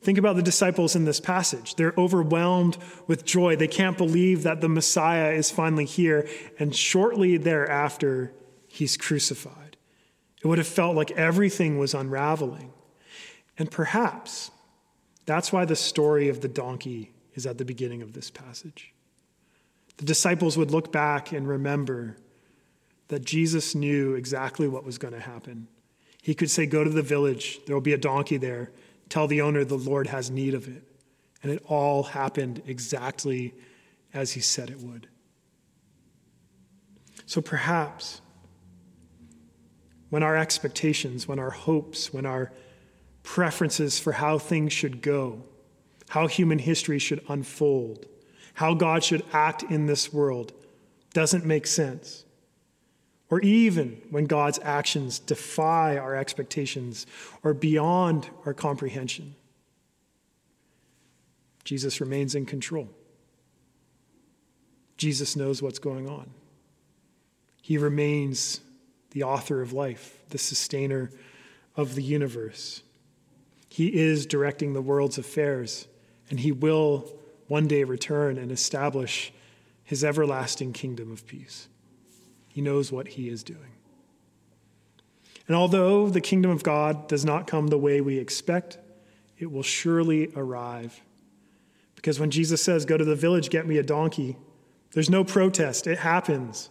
Think 0.00 0.18
about 0.18 0.36
the 0.36 0.42
disciples 0.42 0.94
in 0.94 1.04
this 1.04 1.20
passage. 1.20 1.74
They're 1.74 1.94
overwhelmed 1.98 2.78
with 3.06 3.24
joy. 3.24 3.56
They 3.56 3.68
can't 3.68 3.98
believe 3.98 4.44
that 4.44 4.60
the 4.60 4.68
Messiah 4.68 5.32
is 5.32 5.50
finally 5.50 5.84
here, 5.84 6.28
and 6.58 6.74
shortly 6.74 7.36
thereafter, 7.36 8.32
he's 8.68 8.96
crucified. 8.96 9.76
It 10.42 10.46
would 10.46 10.58
have 10.58 10.68
felt 10.68 10.94
like 10.94 11.10
everything 11.12 11.78
was 11.78 11.94
unraveling. 11.94 12.72
And 13.58 13.70
perhaps 13.70 14.52
that's 15.26 15.52
why 15.52 15.64
the 15.64 15.76
story 15.76 16.28
of 16.28 16.40
the 16.40 16.48
donkey 16.48 17.12
is 17.34 17.44
at 17.44 17.58
the 17.58 17.64
beginning 17.64 18.02
of 18.02 18.12
this 18.12 18.30
passage. 18.30 18.94
The 19.96 20.04
disciples 20.04 20.56
would 20.56 20.70
look 20.70 20.92
back 20.92 21.32
and 21.32 21.46
remember 21.46 22.16
that 23.08 23.24
Jesus 23.24 23.74
knew 23.74 24.14
exactly 24.14 24.68
what 24.68 24.84
was 24.84 24.96
going 24.96 25.14
to 25.14 25.20
happen. 25.20 25.66
He 26.22 26.34
could 26.34 26.50
say, 26.50 26.66
Go 26.66 26.84
to 26.84 26.90
the 26.90 27.02
village, 27.02 27.60
there 27.66 27.74
will 27.74 27.80
be 27.80 27.92
a 27.92 27.98
donkey 27.98 28.36
there. 28.36 28.70
Tell 29.08 29.26
the 29.26 29.40
owner 29.40 29.64
the 29.64 29.76
Lord 29.76 30.06
has 30.08 30.30
need 30.30 30.54
of 30.54 30.68
it. 30.68 30.82
And 31.42 31.52
it 31.52 31.62
all 31.66 32.02
happened 32.02 32.62
exactly 32.66 33.54
as 34.12 34.32
he 34.32 34.40
said 34.40 34.70
it 34.70 34.80
would. 34.80 35.08
So 37.26 37.40
perhaps 37.40 38.20
when 40.10 40.22
our 40.22 40.36
expectations, 40.36 41.28
when 41.28 41.38
our 41.38 41.50
hopes, 41.50 42.12
when 42.12 42.26
our 42.26 42.52
preferences 43.22 43.98
for 43.98 44.12
how 44.12 44.38
things 44.38 44.72
should 44.72 45.02
go, 45.02 45.42
how 46.08 46.26
human 46.26 46.58
history 46.58 46.98
should 46.98 47.22
unfold, 47.28 48.06
how 48.54 48.74
God 48.74 49.04
should 49.04 49.22
act 49.32 49.62
in 49.64 49.86
this 49.86 50.12
world 50.12 50.52
doesn't 51.12 51.44
make 51.44 51.66
sense. 51.66 52.24
Or 53.30 53.40
even 53.40 54.00
when 54.10 54.24
God's 54.24 54.58
actions 54.62 55.18
defy 55.18 55.98
our 55.98 56.16
expectations 56.16 57.06
or 57.42 57.52
beyond 57.52 58.30
our 58.46 58.54
comprehension, 58.54 59.34
Jesus 61.64 62.00
remains 62.00 62.34
in 62.34 62.46
control. 62.46 62.88
Jesus 64.96 65.36
knows 65.36 65.60
what's 65.60 65.78
going 65.78 66.08
on. 66.08 66.30
He 67.60 67.76
remains 67.76 68.60
the 69.10 69.24
author 69.24 69.60
of 69.60 69.74
life, 69.74 70.18
the 70.30 70.38
sustainer 70.38 71.10
of 71.76 71.94
the 71.94 72.02
universe. 72.02 72.82
He 73.68 73.94
is 73.94 74.24
directing 74.24 74.72
the 74.72 74.80
world's 74.80 75.18
affairs, 75.18 75.86
and 76.30 76.40
he 76.40 76.50
will 76.50 77.12
one 77.46 77.68
day 77.68 77.84
return 77.84 78.38
and 78.38 78.50
establish 78.50 79.32
his 79.84 80.02
everlasting 80.02 80.72
kingdom 80.72 81.12
of 81.12 81.26
peace. 81.26 81.68
He 82.58 82.62
knows 82.62 82.90
what 82.90 83.06
he 83.06 83.28
is 83.28 83.44
doing. 83.44 83.70
And 85.46 85.54
although 85.54 86.08
the 86.08 86.20
kingdom 86.20 86.50
of 86.50 86.64
God 86.64 87.06
does 87.06 87.24
not 87.24 87.46
come 87.46 87.68
the 87.68 87.78
way 87.78 88.00
we 88.00 88.18
expect, 88.18 88.78
it 89.38 89.52
will 89.52 89.62
surely 89.62 90.32
arrive. 90.34 91.00
Because 91.94 92.18
when 92.18 92.32
Jesus 92.32 92.60
says, 92.60 92.84
Go 92.84 92.96
to 92.96 93.04
the 93.04 93.14
village, 93.14 93.50
get 93.50 93.64
me 93.64 93.78
a 93.78 93.84
donkey, 93.84 94.36
there's 94.90 95.08
no 95.08 95.22
protest, 95.22 95.86
it 95.86 95.98
happens. 95.98 96.68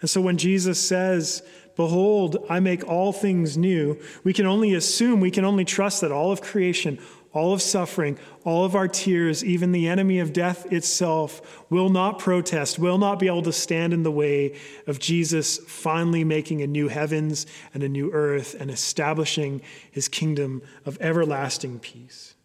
And 0.00 0.08
so 0.08 0.20
when 0.20 0.38
Jesus 0.38 0.80
says, 0.80 1.42
Behold, 1.74 2.46
I 2.48 2.60
make 2.60 2.86
all 2.86 3.12
things 3.12 3.58
new, 3.58 4.00
we 4.22 4.32
can 4.32 4.46
only 4.46 4.74
assume, 4.74 5.18
we 5.18 5.32
can 5.32 5.44
only 5.44 5.64
trust 5.64 6.02
that 6.02 6.12
all 6.12 6.30
of 6.30 6.40
creation, 6.40 7.00
all 7.34 7.52
of 7.52 7.60
suffering, 7.60 8.16
all 8.44 8.64
of 8.64 8.76
our 8.76 8.86
tears, 8.86 9.44
even 9.44 9.72
the 9.72 9.88
enemy 9.88 10.20
of 10.20 10.32
death 10.32 10.72
itself, 10.72 11.64
will 11.68 11.90
not 11.90 12.20
protest, 12.20 12.78
will 12.78 12.96
not 12.96 13.18
be 13.18 13.26
able 13.26 13.42
to 13.42 13.52
stand 13.52 13.92
in 13.92 14.04
the 14.04 14.10
way 14.10 14.56
of 14.86 15.00
Jesus 15.00 15.58
finally 15.58 16.22
making 16.22 16.62
a 16.62 16.66
new 16.66 16.86
heavens 16.86 17.44
and 17.74 17.82
a 17.82 17.88
new 17.88 18.12
earth 18.12 18.54
and 18.58 18.70
establishing 18.70 19.60
his 19.90 20.08
kingdom 20.08 20.62
of 20.86 20.96
everlasting 21.00 21.80
peace. 21.80 22.36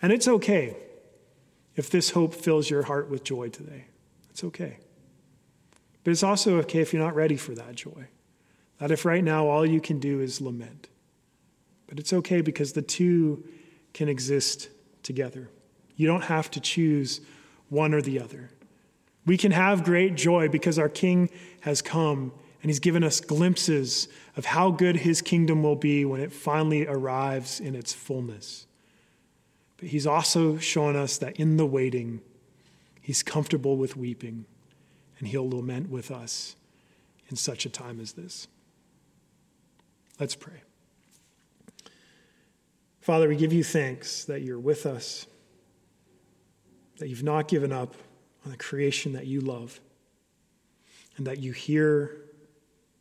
And 0.00 0.12
it's 0.12 0.26
okay 0.26 0.74
if 1.76 1.90
this 1.90 2.10
hope 2.10 2.34
fills 2.34 2.70
your 2.70 2.84
heart 2.84 3.10
with 3.10 3.22
joy 3.22 3.50
today. 3.50 3.84
It's 4.30 4.42
okay. 4.44 4.78
But 6.04 6.10
it's 6.10 6.22
also 6.22 6.56
okay 6.60 6.80
if 6.80 6.92
you're 6.92 7.02
not 7.02 7.14
ready 7.14 7.36
for 7.36 7.54
that 7.54 7.74
joy. 7.74 8.08
That 8.78 8.90
if 8.90 9.04
right 9.04 9.22
now 9.22 9.46
all 9.46 9.64
you 9.64 9.80
can 9.80 10.00
do 10.00 10.20
is 10.20 10.40
lament. 10.40 10.88
But 11.92 11.98
it's 11.98 12.14
okay 12.14 12.40
because 12.40 12.72
the 12.72 12.80
two 12.80 13.44
can 13.92 14.08
exist 14.08 14.70
together. 15.02 15.50
You 15.94 16.06
don't 16.06 16.22
have 16.22 16.50
to 16.52 16.58
choose 16.58 17.20
one 17.68 17.92
or 17.92 18.00
the 18.00 18.18
other. 18.18 18.48
We 19.26 19.36
can 19.36 19.52
have 19.52 19.84
great 19.84 20.14
joy 20.14 20.48
because 20.48 20.78
our 20.78 20.88
King 20.88 21.28
has 21.60 21.82
come 21.82 22.32
and 22.62 22.70
he's 22.70 22.80
given 22.80 23.04
us 23.04 23.20
glimpses 23.20 24.08
of 24.38 24.46
how 24.46 24.70
good 24.70 24.96
his 24.96 25.20
kingdom 25.20 25.62
will 25.62 25.76
be 25.76 26.06
when 26.06 26.22
it 26.22 26.32
finally 26.32 26.86
arrives 26.86 27.60
in 27.60 27.74
its 27.74 27.92
fullness. 27.92 28.66
But 29.76 29.88
he's 29.88 30.06
also 30.06 30.56
shown 30.56 30.96
us 30.96 31.18
that 31.18 31.36
in 31.36 31.58
the 31.58 31.66
waiting, 31.66 32.22
he's 33.02 33.22
comfortable 33.22 33.76
with 33.76 33.98
weeping 33.98 34.46
and 35.18 35.28
he'll 35.28 35.50
lament 35.50 35.90
with 35.90 36.10
us 36.10 36.56
in 37.28 37.36
such 37.36 37.66
a 37.66 37.68
time 37.68 38.00
as 38.00 38.12
this. 38.12 38.48
Let's 40.18 40.34
pray. 40.34 40.62
Father, 43.02 43.26
we 43.28 43.34
give 43.34 43.52
you 43.52 43.64
thanks 43.64 44.26
that 44.26 44.42
you're 44.42 44.60
with 44.60 44.86
us, 44.86 45.26
that 46.98 47.08
you've 47.08 47.24
not 47.24 47.48
given 47.48 47.72
up 47.72 47.96
on 48.44 48.52
the 48.52 48.56
creation 48.56 49.12
that 49.14 49.26
you 49.26 49.40
love, 49.40 49.80
and 51.16 51.26
that 51.26 51.40
you 51.40 51.50
hear 51.50 52.16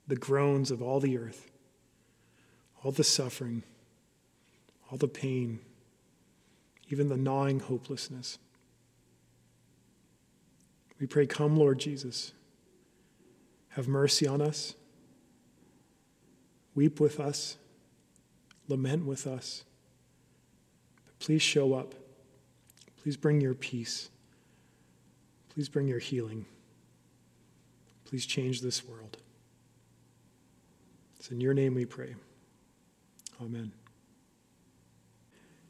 the 0.07 0.15
groans 0.15 0.71
of 0.71 0.81
all 0.81 0.99
the 0.99 1.19
earth, 1.19 1.51
all 2.83 2.91
the 2.91 3.03
suffering, 3.03 3.61
all 4.89 4.97
the 4.97 5.07
pain, 5.07 5.59
even 6.89 7.07
the 7.07 7.15
gnawing 7.15 7.59
hopelessness. 7.59 8.39
We 10.99 11.05
pray, 11.05 11.27
Come, 11.27 11.55
Lord 11.57 11.77
Jesus. 11.77 12.31
Have 13.69 13.87
mercy 13.87 14.27
on 14.27 14.41
us. 14.41 14.73
Weep 16.73 16.99
with 16.99 17.19
us. 17.19 17.57
Lament 18.67 19.05
with 19.05 19.27
us. 19.27 19.63
Please 21.21 21.43
show 21.43 21.75
up. 21.75 21.93
Please 23.03 23.15
bring 23.15 23.39
your 23.39 23.53
peace. 23.53 24.09
Please 25.53 25.69
bring 25.69 25.87
your 25.87 25.99
healing. 25.99 26.45
Please 28.05 28.25
change 28.25 28.61
this 28.61 28.83
world. 28.83 29.17
It's 31.17 31.29
in 31.29 31.39
your 31.39 31.53
name 31.53 31.75
we 31.75 31.85
pray. 31.85 32.15
Amen. 33.39 33.71